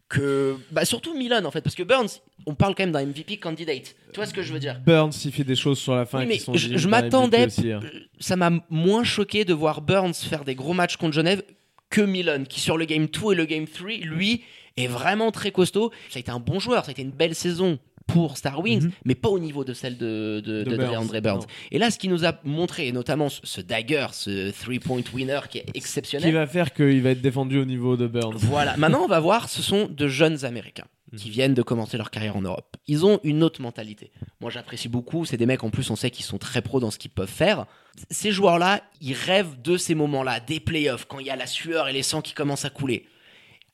que 0.09 0.57
bah 0.71 0.85
surtout 0.85 1.17
Milan 1.19 1.45
en 1.45 1.51
fait, 1.51 1.61
parce 1.61 1.75
que 1.75 1.83
Burns, 1.83 2.21
on 2.47 2.55
parle 2.55 2.75
quand 2.75 2.85
même 2.85 2.93
d'un 2.93 3.05
MVP 3.05 3.39
candidate. 3.39 3.97
Tu 4.13 4.17
vois 4.17 4.27
ce 4.27 4.33
que 4.33 4.43
je 4.43 4.53
veux 4.53 4.61
dire? 4.61 4.81
Burns, 4.87 5.13
il 5.25 5.33
fait 5.33 5.45
des 5.45 5.57
choses 5.57 5.79
sur 5.79 5.95
la 5.95 6.07
fin 6.07 6.21
Oui, 6.21 6.25
qui 6.25 6.29
mais 6.31 6.39
sont 6.39 6.55
je, 6.55 6.89
m'attendais, 6.89 7.49
hein. 7.73 7.81
ça 8.21 8.37
m'a 8.37 8.51
moins 8.71 9.05
choqué 9.05 9.45
de 9.45 9.53
voir 9.53 9.81
Burns 9.83 10.15
faire 10.15 10.45
des 10.45 10.55
gros 10.55 10.75
matchs 10.75 10.97
contre 10.97 11.15
Genève 11.15 11.43
que 11.91 12.01
Milan, 12.01 12.45
qui 12.49 12.61
sur 12.61 12.77
le 12.77 12.85
game 12.85 13.07
2 13.07 13.33
et 13.33 13.35
le 13.35 13.45
game 13.45 13.67
3, 13.67 13.93
lui, 14.03 14.43
est 14.77 14.87
vraiment 14.87 15.33
très 15.33 15.51
costaud. 15.51 15.91
Ça 16.09 16.19
a 16.19 16.21
été 16.21 16.31
un 16.31 16.41
bon 16.41 16.61
joueur, 16.61 16.85
ça 16.85 16.91
a 16.91 16.93
été 16.93 17.03
une 17.03 17.11
belle 17.11 17.35
saison 17.35 17.79
pour 18.07 18.37
Star 18.37 18.61
Wings, 18.61 18.85
Mhm. 18.85 18.91
mais 19.05 19.15
pas 19.15 19.29
au 19.29 19.39
niveau 19.39 19.65
de 19.65 19.73
celle 19.75 19.97
de, 19.99 20.41
de, 20.45 20.63
De 20.65 20.71
de 20.71 20.77
Burns, 20.77 20.93
DeAndre 20.93 21.21
Burns. 21.21 21.41
non. 21.41 21.47
Et 21.73 21.79
là, 21.79 21.91
ce 21.91 21.99
qu'il 21.99 22.11
nous 22.11 22.25
a 22.25 22.35
montré, 22.45 22.87
et 22.89 22.93
notamment 22.93 23.29
ce, 23.29 23.61
dagger, 23.61 24.07
ce 24.13 24.51
three-point 24.53 25.03
winner 25.13 25.41
qui 25.51 25.59
est 25.59 25.65
Qui 25.65 25.79
exceptionnel. 25.79 26.33
va 26.33 26.47
faire 26.47 26.73
qu'il 26.73 27.03
va 27.03 27.11
être 27.11 27.21
défendu 27.21 27.59
au 27.59 27.65
niveau 27.65 27.97
de 27.97 28.07
Burns. 28.07 28.37
Voilà. 28.37 28.77
Maintenant, 28.79 29.03
on 29.05 29.09
va 29.09 29.21
voir, 29.21 29.49
ce 29.49 29.61
sont 29.63 29.87
de 29.91 30.09
jeunes 30.09 30.45
Américains 30.45 30.87
qui 31.17 31.31
viennent 31.31 31.55
de 31.55 31.63
commencer 31.63 31.97
leur 31.97 32.11
carrière 32.11 32.37
en 32.37 32.43
Europe. 32.43 32.77
Ils 32.89 33.07
ont 33.07 33.21
une 33.23 33.43
autre 33.43 33.63
mentalité. 33.63 34.11
Moi, 34.41 34.51
j'apprécie 34.51 34.89
beaucoup. 34.89 35.25
C'est 35.25 35.37
des 35.37 35.47
mecs, 35.47 35.63
en 35.65 35.71
plus, 35.71 35.89
on 35.91 35.97
sait 35.97 36.11
qu'ils 36.11 36.25
sont 36.25 36.37
très 36.39 36.63
pros 36.63 36.79
dans 36.81 36.91
ce 36.91 36.99
qu'ils 36.99 37.11
peuvent 37.13 37.29
faire. 37.29 37.67
Ces 38.11 38.33
joueurs-là, 38.33 38.83
ils 39.01 39.15
rêvent 39.15 39.61
de 39.63 39.77
ces 39.77 39.95
moments-là, 39.95 40.41
des 40.41 40.61
playoffs, 40.61 41.07
quand 41.07 41.19
il 41.21 41.27
y 41.27 41.31
a 41.31 41.37
la 41.37 41.47
sueur 41.47 41.89
et 41.89 41.93
les 41.93 42.03
sangs 42.03 42.23
qui 42.23 42.35
commencent 42.35 42.65
à 42.67 42.71
couler. 42.71 43.07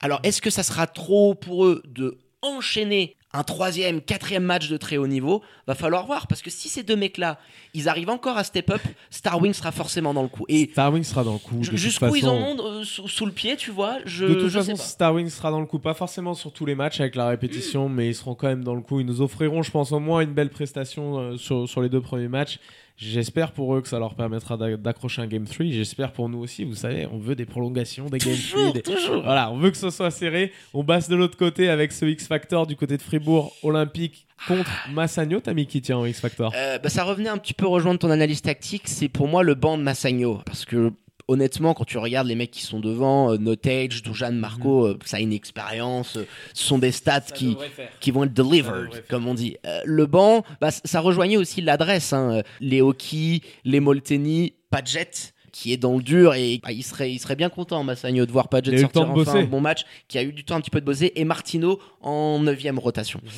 Alors, 0.00 0.20
est-ce 0.24 0.40
que 0.42 0.50
ça 0.50 0.62
sera 0.62 0.86
trop 0.86 1.34
pour 1.34 1.64
eux 1.64 1.82
de 1.88 2.18
enchaîner 2.42 3.16
un 3.34 3.42
troisième, 3.44 4.00
quatrième 4.00 4.42
match 4.44 4.68
de 4.68 4.76
très 4.76 4.96
haut 4.96 5.06
niveau 5.06 5.42
Va 5.66 5.74
falloir 5.74 6.06
voir, 6.06 6.26
parce 6.26 6.42
que 6.42 6.50
si 6.50 6.68
ces 6.68 6.82
deux 6.82 6.96
mecs-là, 6.96 7.38
ils 7.72 7.88
arrivent 7.88 8.10
encore 8.10 8.36
à 8.36 8.44
step 8.44 8.70
up, 8.70 8.80
Star 9.10 9.40
Wings 9.40 9.54
sera 9.54 9.72
forcément 9.72 10.12
dans 10.12 10.22
le 10.22 10.28
coup. 10.28 10.44
Et 10.48 10.68
Star 10.72 10.92
Wings 10.92 11.04
sera 11.04 11.24
dans 11.24 11.34
le 11.34 11.38
coup. 11.38 11.62
jusqu'où 11.62 12.14
ils 12.16 12.28
en 12.28 12.34
ont 12.34 12.56
euh, 12.58 12.84
sous, 12.84 13.08
sous 13.08 13.26
le 13.26 13.32
pied, 13.32 13.56
tu 13.56 13.70
vois, 13.70 13.98
je, 14.04 14.26
de 14.26 14.34
toute 14.34 14.48
je 14.48 14.58
façon, 14.58 14.76
sais 14.76 14.82
pas. 14.82 14.88
Star 14.88 15.14
Wings 15.14 15.30
sera 15.30 15.50
dans 15.50 15.60
le 15.60 15.66
coup, 15.66 15.78
pas 15.78 15.94
forcément 15.94 16.34
sur 16.34 16.52
tous 16.52 16.66
les 16.66 16.74
matchs 16.74 17.00
avec 17.00 17.14
la 17.14 17.28
répétition, 17.28 17.88
mais 17.88 18.08
ils 18.08 18.14
seront 18.14 18.34
quand 18.34 18.48
même 18.48 18.64
dans 18.64 18.74
le 18.74 18.82
coup. 18.82 19.00
Ils 19.00 19.06
nous 19.06 19.22
offriront, 19.22 19.62
je 19.62 19.70
pense, 19.70 19.92
au 19.92 20.00
moins 20.00 20.20
une 20.20 20.34
belle 20.34 20.50
prestation 20.50 21.18
euh, 21.18 21.36
sur, 21.36 21.68
sur 21.68 21.80
les 21.80 21.88
deux 21.88 22.00
premiers 22.00 22.28
matchs. 22.28 22.58
J'espère 23.04 23.50
pour 23.52 23.74
eux 23.74 23.80
que 23.82 23.88
ça 23.88 23.98
leur 23.98 24.14
permettra 24.14 24.56
d'a- 24.56 24.76
d'accrocher 24.76 25.22
un 25.22 25.26
Game 25.26 25.44
3. 25.44 25.66
J'espère 25.70 26.12
pour 26.12 26.28
nous 26.28 26.38
aussi, 26.38 26.64
vous 26.64 26.74
savez, 26.76 27.06
on 27.10 27.18
veut 27.18 27.34
des 27.34 27.44
prolongations, 27.46 28.06
des 28.06 28.18
Game 28.18 28.36
3. 28.50 28.72
des- 28.72 28.82
toujours. 28.82 29.22
Voilà, 29.22 29.50
on 29.50 29.58
veut 29.58 29.70
que 29.70 29.76
ce 29.76 29.90
soit 29.90 30.10
serré. 30.10 30.52
On 30.72 30.84
passe 30.84 31.08
de 31.08 31.16
l'autre 31.16 31.36
côté 31.36 31.68
avec 31.68 31.90
ce 31.92 32.04
X-Factor 32.06 32.66
du 32.66 32.76
côté 32.76 32.96
de 32.96 33.02
Fribourg 33.02 33.52
Olympique 33.62 34.26
contre 34.46 34.70
Massagno. 34.92 35.40
T'as 35.40 35.52
mis 35.54 35.66
qui 35.66 35.82
tient 35.82 35.98
en 35.98 36.06
X-Factor 36.06 36.52
Euh, 36.56 36.78
bah, 36.78 36.88
ça 36.88 37.02
revenait 37.04 37.28
un 37.28 37.38
petit 37.38 37.54
peu 37.54 37.66
rejoindre 37.66 37.98
ton 37.98 38.10
analyse 38.10 38.42
tactique. 38.42 38.82
C'est 38.86 39.08
pour 39.08 39.26
moi 39.28 39.42
le 39.42 39.54
banc 39.54 39.76
de 39.78 39.82
Massagno. 39.82 40.40
Parce 40.46 40.64
que 40.64 40.92
honnêtement, 41.28 41.74
quand 41.74 41.84
tu 41.84 41.98
regardes 41.98 42.26
les 42.26 42.34
mecs 42.34 42.50
qui 42.50 42.62
sont 42.62 42.80
devant, 42.80 43.32
euh, 43.32 43.36
Notage, 43.38 44.02
Dujan, 44.02 44.32
Marco, 44.32 44.86
euh, 44.86 44.98
ça 45.04 45.16
a 45.16 45.20
une 45.20 45.32
expérience. 45.32 46.16
euh, 46.16 46.26
ce 46.54 46.64
sont 46.64 46.78
des 46.78 46.92
stats 46.92 47.20
qui, 47.20 47.56
qui 48.00 48.10
vont 48.10 48.24
être 48.24 48.34
delivered, 48.34 49.04
comme 49.08 49.26
on 49.26 49.34
dit. 49.34 49.56
Euh, 49.66 49.80
le 49.84 50.06
banc, 50.06 50.44
bah, 50.60 50.70
ça 50.70 51.00
rejoignait 51.00 51.36
aussi 51.36 51.60
l'adresse. 51.60 52.12
hein. 52.12 52.42
Les 52.60 52.80
Hockey, 52.82 53.40
les 53.64 53.80
Molteni, 53.80 54.54
Padgett 54.70 55.34
qui 55.52 55.70
est 55.70 55.76
dans 55.76 55.96
le 55.98 56.02
dur 56.02 56.32
et 56.32 56.60
bah, 56.62 56.72
il, 56.72 56.82
serait, 56.82 57.12
il 57.12 57.18
serait 57.18 57.36
bien 57.36 57.50
content 57.50 57.84
Massagno 57.84 58.24
de 58.24 58.32
voir 58.32 58.48
Padgett 58.48 58.78
sortir 58.80 59.02
temps 59.02 59.14
de 59.14 59.20
enfin 59.20 59.32
bosser. 59.32 59.44
un 59.44 59.46
bon 59.46 59.60
match 59.60 59.82
qui 60.08 60.16
a 60.16 60.22
eu 60.22 60.32
du 60.32 60.44
temps 60.44 60.54
un 60.56 60.62
petit 60.62 60.70
peu 60.70 60.80
de 60.80 60.86
bosser 60.86 61.12
et 61.14 61.24
Martino 61.26 61.78
en 62.00 62.38
9 62.38 62.58
rotation. 62.78 63.20
Mhm. 63.22 63.30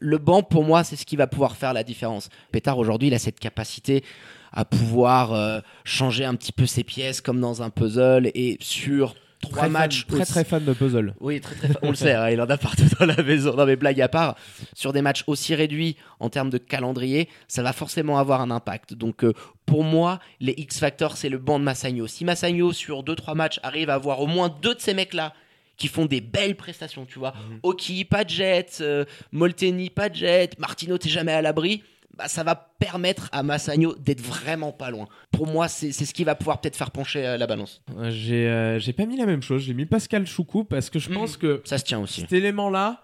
Le 0.00 0.18
banc, 0.18 0.42
pour 0.44 0.62
moi, 0.64 0.84
c'est 0.84 0.94
ce 0.94 1.04
qui 1.04 1.16
va 1.16 1.26
pouvoir 1.26 1.56
faire 1.56 1.72
la 1.72 1.82
différence. 1.82 2.28
Pétard, 2.52 2.78
aujourd'hui, 2.78 3.08
il 3.08 3.14
a 3.14 3.18
cette 3.18 3.40
capacité 3.40 4.04
à 4.52 4.64
pouvoir 4.64 5.32
euh, 5.32 5.60
changer 5.84 6.24
un 6.24 6.34
petit 6.34 6.52
peu 6.52 6.66
ses 6.66 6.84
pièces 6.84 7.20
comme 7.20 7.40
dans 7.40 7.62
un 7.62 7.70
puzzle 7.70 8.30
et 8.34 8.58
sur 8.60 9.14
trois 9.40 9.52
Très 9.54 9.60
fan- 9.62 9.72
matchs 9.72 10.06
très 10.06 10.20
aussi- 10.20 10.30
très 10.32 10.44
fan 10.44 10.64
de 10.64 10.72
puzzle. 10.72 11.14
oui, 11.20 11.40
très 11.40 11.56
très 11.56 11.70
on 11.82 11.90
le 11.90 11.96
sait, 11.96 12.12
hein, 12.14 12.30
il 12.30 12.40
en 12.40 12.48
a 12.48 12.56
partout 12.56 12.84
dans 13.00 13.06
la 13.06 13.20
maison. 13.22 13.56
Non 13.56 13.66
mais 13.66 13.74
blague 13.76 14.00
à 14.00 14.08
part, 14.08 14.36
sur 14.72 14.92
des 14.92 15.02
matchs 15.02 15.24
aussi 15.26 15.54
réduits 15.56 15.96
en 16.20 16.28
termes 16.28 16.50
de 16.50 16.58
calendrier, 16.58 17.28
ça 17.48 17.62
va 17.64 17.72
forcément 17.72 18.18
avoir 18.18 18.40
un 18.40 18.50
impact. 18.52 18.94
Donc 18.94 19.24
euh, 19.24 19.32
pour 19.66 19.82
moi, 19.82 20.20
les 20.38 20.54
X 20.56 20.78
Factor, 20.78 21.16
c'est 21.16 21.28
le 21.28 21.38
banc 21.38 21.58
de 21.58 21.64
Massagno. 21.64 22.06
Si 22.06 22.24
Massagno 22.24 22.72
sur 22.72 23.02
2-3 23.02 23.34
matchs 23.34 23.58
arrive 23.64 23.90
à 23.90 23.94
avoir 23.94 24.20
au 24.20 24.26
moins 24.28 24.48
deux 24.62 24.74
de 24.76 24.80
ces 24.80 24.94
mecs-là 24.94 25.32
qui 25.76 25.88
font 25.88 26.04
des 26.06 26.20
belles 26.20 26.54
prestations, 26.54 27.04
tu 27.06 27.18
vois, 27.18 27.32
Oki, 27.64 28.04
pas 28.04 28.22
de 28.22 28.30
jet, 28.30 28.78
euh, 28.80 29.04
Molteni, 29.32 29.90
jet, 30.14 30.56
Martino, 30.60 30.98
t'es 30.98 31.08
jamais 31.08 31.32
à 31.32 31.42
l'abri. 31.42 31.82
Bah, 32.18 32.28
ça 32.28 32.44
va 32.44 32.54
permettre 32.78 33.28
à 33.32 33.42
Massagno 33.42 33.94
d'être 33.96 34.20
vraiment 34.20 34.70
pas 34.70 34.90
loin. 34.90 35.08
Pour 35.30 35.46
moi, 35.46 35.68
c'est 35.68 35.92
ce 35.92 36.12
qui 36.12 36.24
va 36.24 36.34
pouvoir 36.34 36.60
peut-être 36.60 36.76
faire 36.76 36.90
pencher 36.90 37.26
euh, 37.26 37.36
la 37.38 37.46
balance. 37.46 37.80
Euh, 37.96 38.10
J'ai 38.10 38.46
euh, 38.48 38.92
pas 38.96 39.06
mis 39.06 39.16
la 39.16 39.24
même 39.26 39.42
chose, 39.42 39.62
j'ai 39.62 39.72
mis 39.72 39.86
Pascal 39.86 40.26
Choukou 40.26 40.64
parce 40.64 40.90
que 40.90 40.98
je 40.98 41.08
Mm. 41.10 41.14
pense 41.14 41.36
que 41.38 41.62
Ça 41.64 41.78
se 41.78 41.84
tient 41.84 42.00
aussi. 42.00 42.20
cet 42.22 42.32
élément-là, 42.34 43.02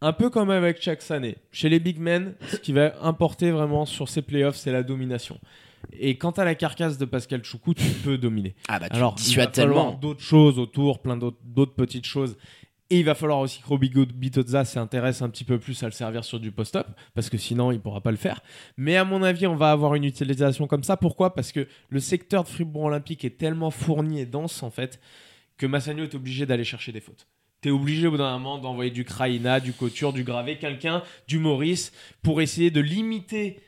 un 0.00 0.12
peu 0.12 0.28
comme 0.28 0.50
avec 0.50 0.82
chaque 0.82 1.08
année, 1.12 1.36
chez 1.52 1.68
les 1.68 1.78
big 1.78 2.00
men, 2.00 2.34
ce 2.48 2.56
qui 2.56 2.72
va 2.72 2.94
importer 3.02 3.52
vraiment 3.52 3.86
sur 3.86 4.08
ces 4.08 4.22
playoffs, 4.22 4.56
c'est 4.56 4.72
la 4.72 4.82
domination. 4.82 5.38
Et 5.92 6.16
quant 6.16 6.30
à 6.32 6.44
la 6.44 6.54
carcasse 6.56 6.98
de 6.98 7.04
Pascal 7.04 7.44
Choukou, 7.44 7.74
tu 7.74 7.84
peux 8.04 8.18
dominer. 8.18 8.54
Ah 8.68 8.78
bah 8.80 8.88
tu 8.88 8.96
Alors, 8.96 9.16
il 9.24 9.36
va 9.36 9.46
tellement. 9.46 9.92
d'autres 9.92 10.20
choses 10.22 10.58
autour, 10.58 11.00
plein 11.00 11.16
d'autres 11.16 11.74
petites 11.74 12.06
choses. 12.06 12.36
Et 12.92 12.98
il 12.98 13.06
va 13.06 13.14
falloir 13.14 13.38
aussi 13.38 13.62
que 13.62 13.68
Robbie 13.68 13.88
Bitozza 13.88 14.66
s'intéresse 14.66 15.22
un 15.22 15.30
petit 15.30 15.44
peu 15.44 15.58
plus 15.58 15.82
à 15.82 15.86
le 15.86 15.92
servir 15.92 16.26
sur 16.26 16.38
du 16.38 16.52
post-up, 16.52 16.86
parce 17.14 17.30
que 17.30 17.38
sinon 17.38 17.72
il 17.72 17.80
pourra 17.80 18.02
pas 18.02 18.10
le 18.10 18.18
faire. 18.18 18.42
Mais 18.76 18.98
à 18.98 19.04
mon 19.06 19.22
avis, 19.22 19.46
on 19.46 19.56
va 19.56 19.70
avoir 19.70 19.94
une 19.94 20.04
utilisation 20.04 20.66
comme 20.66 20.84
ça. 20.84 20.98
Pourquoi? 20.98 21.34
Parce 21.34 21.52
que 21.52 21.66
le 21.88 22.00
secteur 22.00 22.44
de 22.44 22.50
Fribourg 22.50 22.82
Olympique 22.82 23.24
est 23.24 23.38
tellement 23.38 23.70
fourni 23.70 24.20
et 24.20 24.26
dense 24.26 24.62
en 24.62 24.70
fait 24.70 25.00
que 25.56 25.64
Massagno 25.64 26.02
est 26.02 26.14
obligé 26.14 26.44
d'aller 26.44 26.64
chercher 26.64 26.92
des 26.92 27.00
fautes. 27.00 27.26
T'es 27.62 27.70
obligé 27.70 28.08
au 28.08 28.10
bout 28.10 28.18
d'un 28.18 28.38
moment 28.38 28.58
d'envoyer 28.58 28.90
du 28.90 29.06
Kraina, 29.06 29.58
du 29.58 29.72
Couture, 29.72 30.12
du 30.12 30.22
Gravé, 30.22 30.58
quelqu'un, 30.58 31.02
du 31.26 31.38
Maurice, 31.38 31.92
pour 32.22 32.42
essayer 32.42 32.70
de 32.70 32.82
limiter 32.82 33.58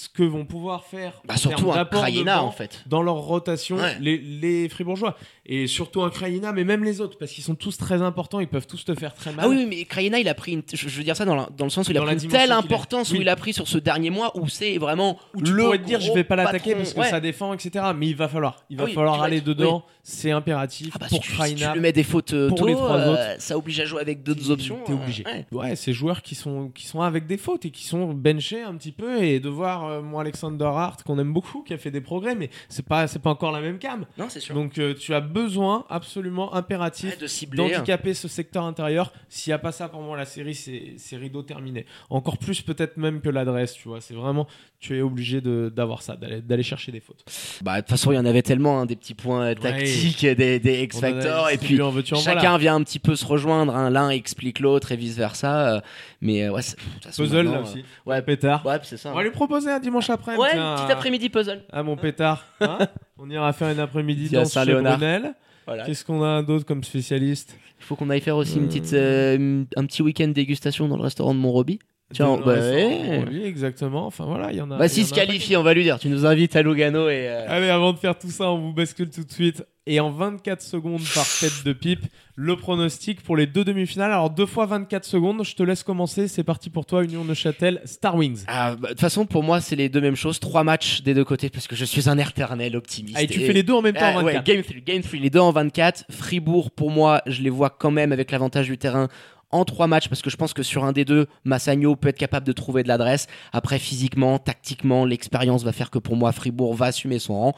ce 0.00 0.08
que 0.08 0.22
vont 0.22 0.44
pouvoir 0.44 0.84
faire 0.84 1.20
Bah, 1.26 1.34
en 1.34 1.36
surtout 1.36 1.72
un 1.72 1.84
Krajina 1.84 2.44
en 2.44 2.52
fait. 2.52 2.84
dans 2.86 3.02
leur 3.02 3.16
rotation 3.16 3.76
Ouais. 3.78 3.96
les, 4.00 4.16
les 4.18 4.68
Fribourgeois. 4.68 5.16
Et 5.44 5.66
surtout 5.66 6.02
un 6.02 6.10
Krajina, 6.10 6.52
mais 6.52 6.62
même 6.62 6.84
les 6.84 7.00
autres, 7.00 7.18
parce 7.18 7.32
qu'ils 7.32 7.42
sont 7.42 7.54
tous 7.56 7.76
très 7.78 8.00
importants, 8.02 8.38
ils 8.38 8.46
peuvent 8.46 8.66
tous 8.66 8.84
te 8.84 8.94
faire 8.94 9.12
très 9.14 9.32
mal. 9.32 9.46
Ah 9.46 9.48
oui, 9.48 9.66
mais 9.68 9.84
Krajina, 9.86 10.20
il 10.20 10.28
a 10.28 10.34
pris 10.34 10.52
une. 10.52 10.62
Je, 10.72 10.88
veux 10.88 11.02
dire 11.02 11.16
ça 11.16 11.24
dans, 11.24 11.34
la- 11.34 11.48
dans 11.56 11.64
le 11.64 11.70
sens 11.70 11.88
où 11.88 11.90
il 11.90 11.96
a 11.96 12.00
Dans 12.00 12.06
pris 12.06 12.14
une 12.22 12.30
telle 12.30 12.42
qu'il 12.42 12.52
a. 12.52 12.56
importance 12.58 13.10
où 13.10 13.14
Oui. 13.14 13.20
il 13.22 13.28
a 13.28 13.34
pris 13.34 13.52
sur 13.54 13.66
ce 13.66 13.78
dernier 13.78 14.10
mois 14.10 14.30
où 14.38 14.46
c'est 14.48 14.76
vraiment. 14.78 15.18
Où 15.34 15.42
tu 15.42 15.52
le 15.52 15.64
pourrais 15.64 15.78
te 15.78 15.84
dire, 15.84 16.00
je 16.00 16.12
vais 16.12 16.22
pas 16.22 16.36
l'attaquer 16.36 16.74
parce 16.76 16.92
que 16.92 17.00
Ouais. 17.00 17.08
ça 17.10 17.18
défend, 17.18 17.52
etc. 17.54 17.86
Mais 17.96 18.06
il 18.08 18.14
va 18.16 18.28
falloir. 18.28 18.62
Il 18.70 18.76
va 18.76 18.84
Ah 18.84 18.86
oui, 18.86 18.92
falloir 18.94 19.22
aller 19.22 19.38
être- 19.38 19.44
dedans. 19.44 19.84
C'est 20.04 20.30
impératif 20.30 20.90
Ah 20.94 20.98
bah, 21.00 21.06
si, 21.08 21.16
pour 21.16 21.24
si 21.24 21.32
Krajina. 21.32 21.68
tu 21.68 21.72
lui 21.74 21.80
mets 21.80 21.92
des 21.92 22.02
fautes 22.02 22.32
euh, 22.32 22.48
pour 22.48 22.58
tôt, 22.60 22.66
les 22.66 22.74
trois 22.74 22.96
euh, 22.96 23.12
autres. 23.12 23.40
ça 23.42 23.58
oblige 23.58 23.80
à 23.80 23.84
jouer 23.84 24.00
avec 24.00 24.22
d'autres 24.22 24.50
options. 24.50 24.78
T'es 24.86 24.92
obligé. 24.92 25.24
ouais. 25.52 25.76
Ces 25.76 25.92
joueurs 25.92 26.22
qui 26.22 26.34
sont, 26.34 26.68
qui 26.74 26.86
sont 26.86 27.00
avec 27.02 27.26
des 27.26 27.36
fautes 27.36 27.64
et 27.66 27.70
qui 27.70 27.84
sont 27.84 28.12
benchés 28.14 28.62
un 28.62 28.74
petit 28.76 28.92
peu 28.92 29.22
et 29.22 29.40
de 29.40 29.48
voir, 29.48 29.87
euh, 29.88 30.02
moi, 30.02 30.20
Alexander 30.22 30.64
Hart, 30.64 31.02
qu'on 31.02 31.18
aime 31.18 31.32
beaucoup, 31.32 31.62
qui 31.62 31.72
a 31.74 31.78
fait 31.78 31.90
des 31.90 32.00
progrès, 32.00 32.34
mais 32.34 32.50
c'est 32.68 32.84
pas, 32.86 33.06
c'est 33.06 33.18
pas 33.20 33.30
encore 33.30 33.52
la 33.52 33.60
même 33.60 33.78
cam. 33.78 34.04
Non, 34.18 34.26
c'est 34.28 34.40
sûr. 34.40 34.54
Donc, 34.54 34.78
euh, 34.78 34.94
tu 34.94 35.14
as 35.14 35.20
besoin, 35.20 35.84
absolument 35.88 36.54
impératif, 36.54 37.10
Ouais, 37.12 37.16
de 37.20 37.26
cibler. 37.26 37.62
hein. 37.64 37.68
d'handicaper 37.78 38.14
ce 38.14 38.28
secteur 38.28 38.64
intérieur. 38.64 39.12
S'il 39.28 39.50
n'y 39.50 39.54
a 39.54 39.58
pas 39.58 39.72
ça, 39.72 39.88
pour 39.88 40.00
moi, 40.02 40.16
la 40.16 40.24
série, 40.24 40.54
c'est 40.54 40.94
c'est 40.96 41.16
rideau 41.16 41.42
terminé. 41.42 41.86
Encore 42.10 42.38
plus, 42.38 42.62
peut-être 42.62 42.96
même 42.96 43.20
que 43.20 43.28
l'adresse, 43.28 43.74
tu 43.74 43.88
vois. 43.88 44.00
C'est 44.00 44.14
vraiment, 44.14 44.46
tu 44.80 44.96
es 44.96 45.00
obligé 45.00 45.40
de- 45.40 45.72
d'avoir 45.74 46.02
ça, 46.02 46.16
d'aller 46.16 46.40
d'aller 46.42 46.62
chercher 46.62 46.92
des 46.92 47.00
fautes. 47.00 47.24
Bah, 47.62 47.76
de 47.76 47.80
toute 47.80 47.90
façon, 47.90 48.12
il 48.12 48.16
y 48.16 48.18
en 48.18 48.24
avait 48.26 48.42
tellement, 48.42 48.80
hein, 48.80 48.86
des 48.86 48.96
petits 48.96 49.14
points 49.14 49.54
tactiques, 49.54 50.24
des, 50.26 50.58
des 50.60 50.78
a 50.78 50.82
X-Factor, 50.82 51.48
dit, 51.48 51.54
et 51.54 51.58
puis 51.58 51.80
en 51.80 51.90
chacun 52.16 52.40
voilà. 52.40 52.58
vient 52.58 52.74
un 52.76 52.82
petit 52.82 52.98
peu 52.98 53.16
se 53.16 53.24
rejoindre. 53.24 53.74
hein. 53.74 53.90
L'un 53.90 54.10
explique 54.10 54.60
l'autre 54.60 54.92
et 54.92 54.96
vice-versa. 54.96 55.76
euh, 55.76 55.80
mais 56.20 56.44
euh, 56.44 56.52
ouais, 56.52 56.62
c'est- 56.62 56.76
façon, 57.02 57.22
Puzzle, 57.22 57.44
là 57.50 57.60
aussi. 57.62 57.84
Ouais, 58.06 58.20
Pétard. 58.22 58.64
ouais, 58.66 58.78
c'est 58.82 58.96
ça. 58.96 59.10
On 59.12 59.14
va 59.14 59.22
lui 59.22 59.30
proposer 59.30 59.70
un 59.70 59.77
dimanche 59.78 60.10
après. 60.10 60.36
Ouais, 60.36 60.52
tiens, 60.52 60.76
petit 60.76 60.92
après-midi 60.92 61.28
puzzle. 61.28 61.62
Ah, 61.72 61.82
mon 61.82 61.96
pétard. 61.96 62.44
hein 62.60 62.78
On 63.18 63.28
ira 63.30 63.52
faire 63.52 63.70
une 63.70 63.80
après-midi 63.80 64.28
dans 64.30 64.44
chez 64.44 64.50
Saint-Léonard. 64.50 64.98
Brunel. 64.98 65.34
Voilà. 65.66 65.84
Qu'est-ce 65.84 66.04
qu'on 66.04 66.22
a 66.22 66.42
d'autre 66.42 66.64
comme 66.64 66.82
spécialiste? 66.82 67.56
Il 67.78 67.84
faut 67.84 67.94
qu'on 67.94 68.08
aille 68.10 68.20
faire 68.22 68.36
aussi 68.36 68.56
une 68.56 68.68
petite, 68.68 68.92
euh, 68.94 69.64
un 69.76 69.84
petit 69.86 70.02
week-end 70.02 70.28
dégustation 70.28 70.88
dans 70.88 70.96
le 70.96 71.02
restaurant 71.02 71.34
de 71.34 71.38
Montroby. 71.38 71.78
Tiens, 72.14 72.38
bah, 72.38 72.54
ouais. 72.54 73.24
oui, 73.30 73.42
exactement. 73.44 74.06
Enfin 74.06 74.24
voilà, 74.24 74.50
il 74.50 74.56
y 74.56 74.60
en 74.62 74.70
a. 74.70 74.78
Bah, 74.78 74.88
s'il 74.88 75.04
se 75.04 75.12
qualifie, 75.12 75.56
on 75.56 75.62
va 75.62 75.74
lui 75.74 75.82
dire. 75.82 75.98
Tu 75.98 76.08
nous 76.08 76.24
invites 76.24 76.56
à 76.56 76.62
Lugano 76.62 77.08
et. 77.10 77.28
euh, 77.28 77.44
Allez, 77.48 77.68
avant 77.68 77.92
de 77.92 77.98
faire 77.98 78.18
tout 78.18 78.30
ça, 78.30 78.50
on 78.50 78.58
vous 78.58 78.72
bascule 78.72 79.10
tout 79.10 79.24
de 79.24 79.30
suite. 79.32 79.62
Et 79.90 80.00
en 80.00 80.10
24 80.10 80.60
secondes 80.60 81.00
par 81.14 81.24
tête 81.40 81.64
de 81.64 81.72
pipe, 81.72 82.04
le 82.34 82.56
pronostic 82.56 83.22
pour 83.22 83.36
les 83.36 83.46
deux 83.46 83.64
demi-finales. 83.64 84.10
Alors, 84.12 84.28
deux 84.28 84.44
fois 84.44 84.66
24 84.66 85.04
secondes, 85.04 85.42
je 85.44 85.54
te 85.54 85.62
laisse 85.62 85.82
commencer. 85.82 86.28
C'est 86.28 86.44
parti 86.44 86.68
pour 86.68 86.84
toi, 86.86 87.04
Union 87.04 87.24
Neuchâtel, 87.24 87.80
Star 87.86 88.14
Wings. 88.16 88.44
Ah, 88.48 88.74
bah, 88.74 88.88
de 88.88 88.92
toute 88.92 89.00
façon, 89.00 89.24
pour 89.26 89.42
moi, 89.42 89.60
c'est 89.62 89.76
les 89.76 89.88
deux 89.88 90.00
mêmes 90.02 90.16
choses. 90.16 90.40
Trois 90.40 90.62
matchs 90.64 91.02
des 91.02 91.14
deux 91.14 91.24
côtés 91.24 91.48
parce 91.50 91.66
que 91.66 91.74
je 91.76 91.84
suis 91.86 92.08
un 92.08 92.18
éternel 92.18 92.76
optimiste. 92.76 93.16
Ah, 93.18 93.22
et 93.22 93.26
tu 93.26 93.40
Et- 93.40 93.46
fais 93.46 93.52
les 93.54 93.62
deux 93.62 93.72
en 93.74 93.80
même 93.82 93.94
temps 93.94 94.00
Ah, 94.14 94.18
en 94.18 94.24
ouais, 94.24 94.32
24. 94.34 94.44
game 94.46 94.62
3, 94.62 94.76
game 94.84 95.02
3, 95.02 95.20
les 95.20 95.30
deux 95.30 95.40
en 95.40 95.52
24. 95.52 96.04
Fribourg, 96.10 96.70
pour 96.70 96.90
moi, 96.90 97.22
je 97.26 97.40
les 97.42 97.50
vois 97.50 97.70
quand 97.70 97.90
même 97.90 98.12
avec 98.12 98.30
l'avantage 98.30 98.66
du 98.66 98.76
terrain 98.78 99.08
en 99.50 99.64
trois 99.64 99.86
matchs 99.86 100.08
parce 100.08 100.22
que 100.22 100.30
je 100.30 100.36
pense 100.36 100.52
que 100.52 100.62
sur 100.62 100.84
un 100.84 100.92
des 100.92 101.04
deux, 101.04 101.26
Massagno 101.44 101.96
peut 101.96 102.08
être 102.08 102.18
capable 102.18 102.46
de 102.46 102.52
trouver 102.52 102.82
de 102.82 102.88
l'adresse. 102.88 103.26
Après, 103.52 103.78
physiquement, 103.78 104.38
tactiquement, 104.38 105.04
l'expérience 105.04 105.64
va 105.64 105.72
faire 105.72 105.90
que 105.90 105.98
pour 105.98 106.16
moi, 106.16 106.32
Fribourg 106.32 106.74
va 106.74 106.86
assumer 106.86 107.18
son 107.18 107.38
rang. 107.38 107.54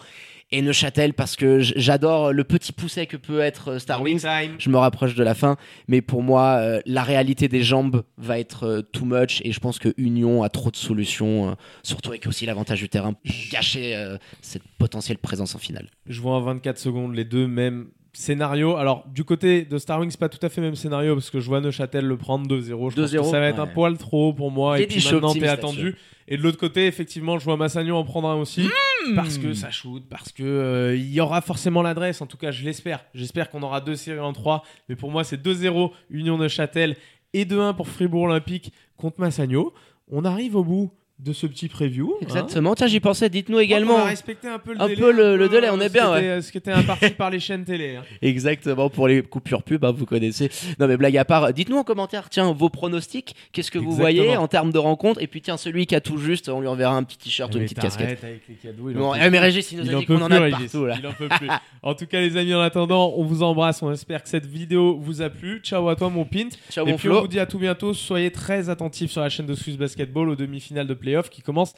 Et 0.52 0.62
Neuchâtel 0.62 1.14
parce 1.14 1.36
que 1.36 1.60
j'adore 1.60 2.32
le 2.32 2.42
petit 2.42 2.72
pousset 2.72 3.06
que 3.06 3.16
peut 3.16 3.38
être 3.38 3.72
euh, 3.72 3.78
Star 3.78 4.02
Wings. 4.02 4.26
Je 4.58 4.68
me 4.68 4.78
rapproche 4.78 5.14
de 5.14 5.22
la 5.22 5.36
fin, 5.36 5.56
mais 5.86 6.02
pour 6.02 6.24
moi, 6.24 6.56
euh, 6.58 6.80
la 6.86 7.04
réalité 7.04 7.46
des 7.46 7.62
jambes 7.62 8.02
va 8.18 8.40
être 8.40 8.64
euh, 8.64 8.82
too 8.82 9.04
much 9.04 9.40
et 9.44 9.52
je 9.52 9.60
pense 9.60 9.78
que 9.78 9.94
Union 9.96 10.42
a 10.42 10.48
trop 10.48 10.72
de 10.72 10.76
solutions, 10.76 11.56
surtout 11.84 12.10
avec 12.10 12.26
aussi 12.26 12.46
l'avantage 12.46 12.80
du 12.80 12.88
terrain 12.88 13.12
pour 13.12 13.32
gâcher 13.52 13.96
cette 14.42 14.64
potentielle 14.78 15.18
présence 15.18 15.54
en 15.54 15.58
finale. 15.58 15.88
Je 16.06 16.20
vois 16.20 16.34
en 16.34 16.40
24 16.40 16.78
secondes 16.78 17.14
les 17.14 17.24
deux 17.24 17.46
mêmes 17.46 17.86
scénarios. 18.12 18.76
Alors, 18.76 19.04
du 19.08 19.24
côté 19.24 19.64
de 19.64 19.78
Star 19.78 20.00
Wings, 20.00 20.16
pas 20.16 20.28
tout 20.28 20.44
à 20.44 20.48
fait 20.48 20.60
le 20.60 20.68
même 20.68 20.76
scénario 20.76 21.14
parce 21.14 21.30
que 21.30 21.40
je 21.40 21.46
vois 21.46 21.60
Neuchâtel 21.60 22.04
le 22.04 22.16
prendre 22.16 22.46
2-0. 22.46 22.64
Je 22.64 22.74
pense 22.74 23.10
que 23.10 23.16
2-0, 23.16 23.30
ça 23.30 23.40
va 23.40 23.46
être 23.46 23.60
un 23.60 23.66
poil 23.66 23.96
trop 23.96 24.32
pour 24.32 24.50
moi. 24.50 24.80
Et 24.80 24.86
puis 24.86 25.04
maintenant, 25.04 25.32
t'es 25.32 25.48
attendu. 25.48 25.96
Et 26.28 26.36
de 26.36 26.42
l'autre 26.42 26.58
côté, 26.58 26.86
effectivement, 26.86 27.38
je 27.38 27.44
vois 27.44 27.56
Massagno 27.56 27.96
en 27.96 28.04
prendre 28.04 28.28
un 28.28 28.36
aussi. 28.36 28.68
Parce 29.16 29.38
que 29.38 29.54
ça 29.54 29.70
shoot, 29.70 30.02
parce 30.08 30.30
que 30.30 30.42
euh, 30.42 30.94
il 30.94 31.10
y 31.10 31.20
aura 31.20 31.40
forcément 31.40 31.82
l'adresse. 31.82 32.20
En 32.20 32.26
tout 32.26 32.36
cas, 32.36 32.50
je 32.50 32.64
l'espère. 32.64 33.04
J'espère 33.14 33.50
qu'on 33.50 33.62
aura 33.62 33.80
deux 33.80 33.96
séries 33.96 34.20
en 34.20 34.32
3. 34.32 34.62
Mais 34.88 34.96
pour 34.96 35.10
moi, 35.10 35.24
c'est 35.24 35.42
2-0 35.42 35.90
Union 36.10 36.38
Neuchâtel 36.38 36.96
et 37.32 37.44
2-1 37.44 37.74
pour 37.74 37.88
Fribourg 37.88 38.24
Olympique 38.24 38.72
contre 38.96 39.20
Massagno. 39.20 39.72
On 40.08 40.24
arrive 40.24 40.56
au 40.56 40.64
bout 40.64 40.90
de 41.24 41.32
ce 41.32 41.46
petit 41.46 41.68
preview. 41.68 42.12
hein. 42.14 42.18
Exactement. 42.22 42.74
Tiens, 42.74 42.86
j'y 42.86 43.00
pensais. 43.00 43.28
Dites-nous 43.28 43.58
On 43.58 43.60
également. 43.60 43.98
a 43.98 44.04
respecté 44.04 44.48
un 44.48 44.58
peu 44.58 44.72
le 44.74 44.80
un 44.80 44.86
délai. 44.88 45.00
peu 45.00 45.12
le- 45.12 45.36
le 45.36 45.44
euh, 45.44 45.48
délai, 45.48 45.68
on 45.70 45.80
est 45.80 45.88
ce 45.88 45.92
bien, 45.92 46.10
ouais. 46.12 46.24
euh, 46.24 46.40
Ce 46.40 46.50
qui 46.50 46.58
était 46.58 46.72
imparti 46.72 47.10
par 47.10 47.30
les 47.30 47.40
chaînes 47.40 47.64
télé. 47.64 47.96
hein. 47.96 48.02
Exactement. 48.22 48.88
Pour 48.90 49.06
les 49.08 49.22
coupures 49.22 49.62
pub, 49.62 49.84
hein, 49.84 49.92
vous 49.92 50.06
connaissez. 50.06 50.50
Non, 50.78 50.86
mais 50.88 50.96
blague 50.96 51.16
à 51.16 51.24
part. 51.24 51.52
Dites-nous 51.52 51.76
en 51.76 51.84
commentaire. 51.84 52.28
Tiens, 52.30 52.52
vos 52.52 52.68
pronostics. 52.70 53.34
Qu'est-ce 53.52 53.70
que 53.70 53.78
vous 53.78 53.92
voyez 53.92 54.36
en 54.36 54.48
termes 54.48 54.72
de 54.72 54.78
rencontres? 54.78 55.20
Et 55.22 55.26
puis 55.26 55.40
tiens, 55.42 55.56
celui 55.56 55.86
qui 55.86 55.94
a 55.94 56.00
tout 56.00 56.18
juste, 56.18 56.48
on 56.48 56.60
lui 56.60 56.68
enverra 56.68 56.96
un 56.96 57.02
petit 57.02 57.18
t-shirt 57.18 57.54
ou 57.54 57.58
une 57.58 57.64
petite 57.64 57.80
casquette. 57.80 58.22
avec 58.24 58.42
les 58.48 58.54
cadeaux. 58.54 58.90
il 58.90 58.96
en 58.96 59.00
Bon, 59.00 59.12
peut 59.12 59.18
eh, 59.20 59.24
mais 59.24 59.38
plus. 59.38 59.38
Régis, 59.38 59.72
il 59.72 59.78
nous 59.78 59.84
Il 59.84 59.94
a 59.94 59.96
en 59.96 60.00
dit 60.00 60.06
qu'on 60.06 60.20
en 60.22 60.26
plus, 60.26 60.34
a 60.36 60.40
Régis. 60.40 60.58
partout 60.72 60.86
là. 60.86 60.96
Il 60.98 61.06
en 61.06 61.12
peut 61.12 61.28
plus. 61.28 61.48
En 61.82 61.94
tout 61.94 62.06
cas, 62.06 62.20
les 62.20 62.36
amis, 62.36 62.54
en 62.54 62.60
attendant, 62.60 63.12
on 63.16 63.24
vous 63.24 63.42
embrasse. 63.42 63.82
On 63.82 63.92
espère 63.92 64.22
que 64.22 64.28
cette 64.28 64.46
vidéo 64.46 64.98
vous 65.00 65.22
a 65.22 65.28
plu. 65.30 65.60
Ciao 65.62 65.88
à 65.88 65.96
toi, 65.96 66.08
mon 66.10 66.24
Pint. 66.24 66.48
Ciao, 66.70 66.86
Et 66.86 66.90
mon 66.92 66.96
puis, 66.96 67.08
on 67.08 67.20
vous 67.20 67.28
dit 67.28 67.40
à 67.40 67.46
tout 67.46 67.58
bientôt. 67.58 67.94
Soyez 67.94 68.30
très 68.30 68.68
attentifs 68.70 69.10
sur 69.10 69.20
la 69.20 69.28
chaîne 69.28 69.46
de 69.46 69.54
Swiss 69.54 69.76
Basketball 69.76 70.28
aux 70.28 70.36
demi-finales 70.36 70.86
de 70.86 70.94
qui 71.30 71.42
commencent 71.42 71.68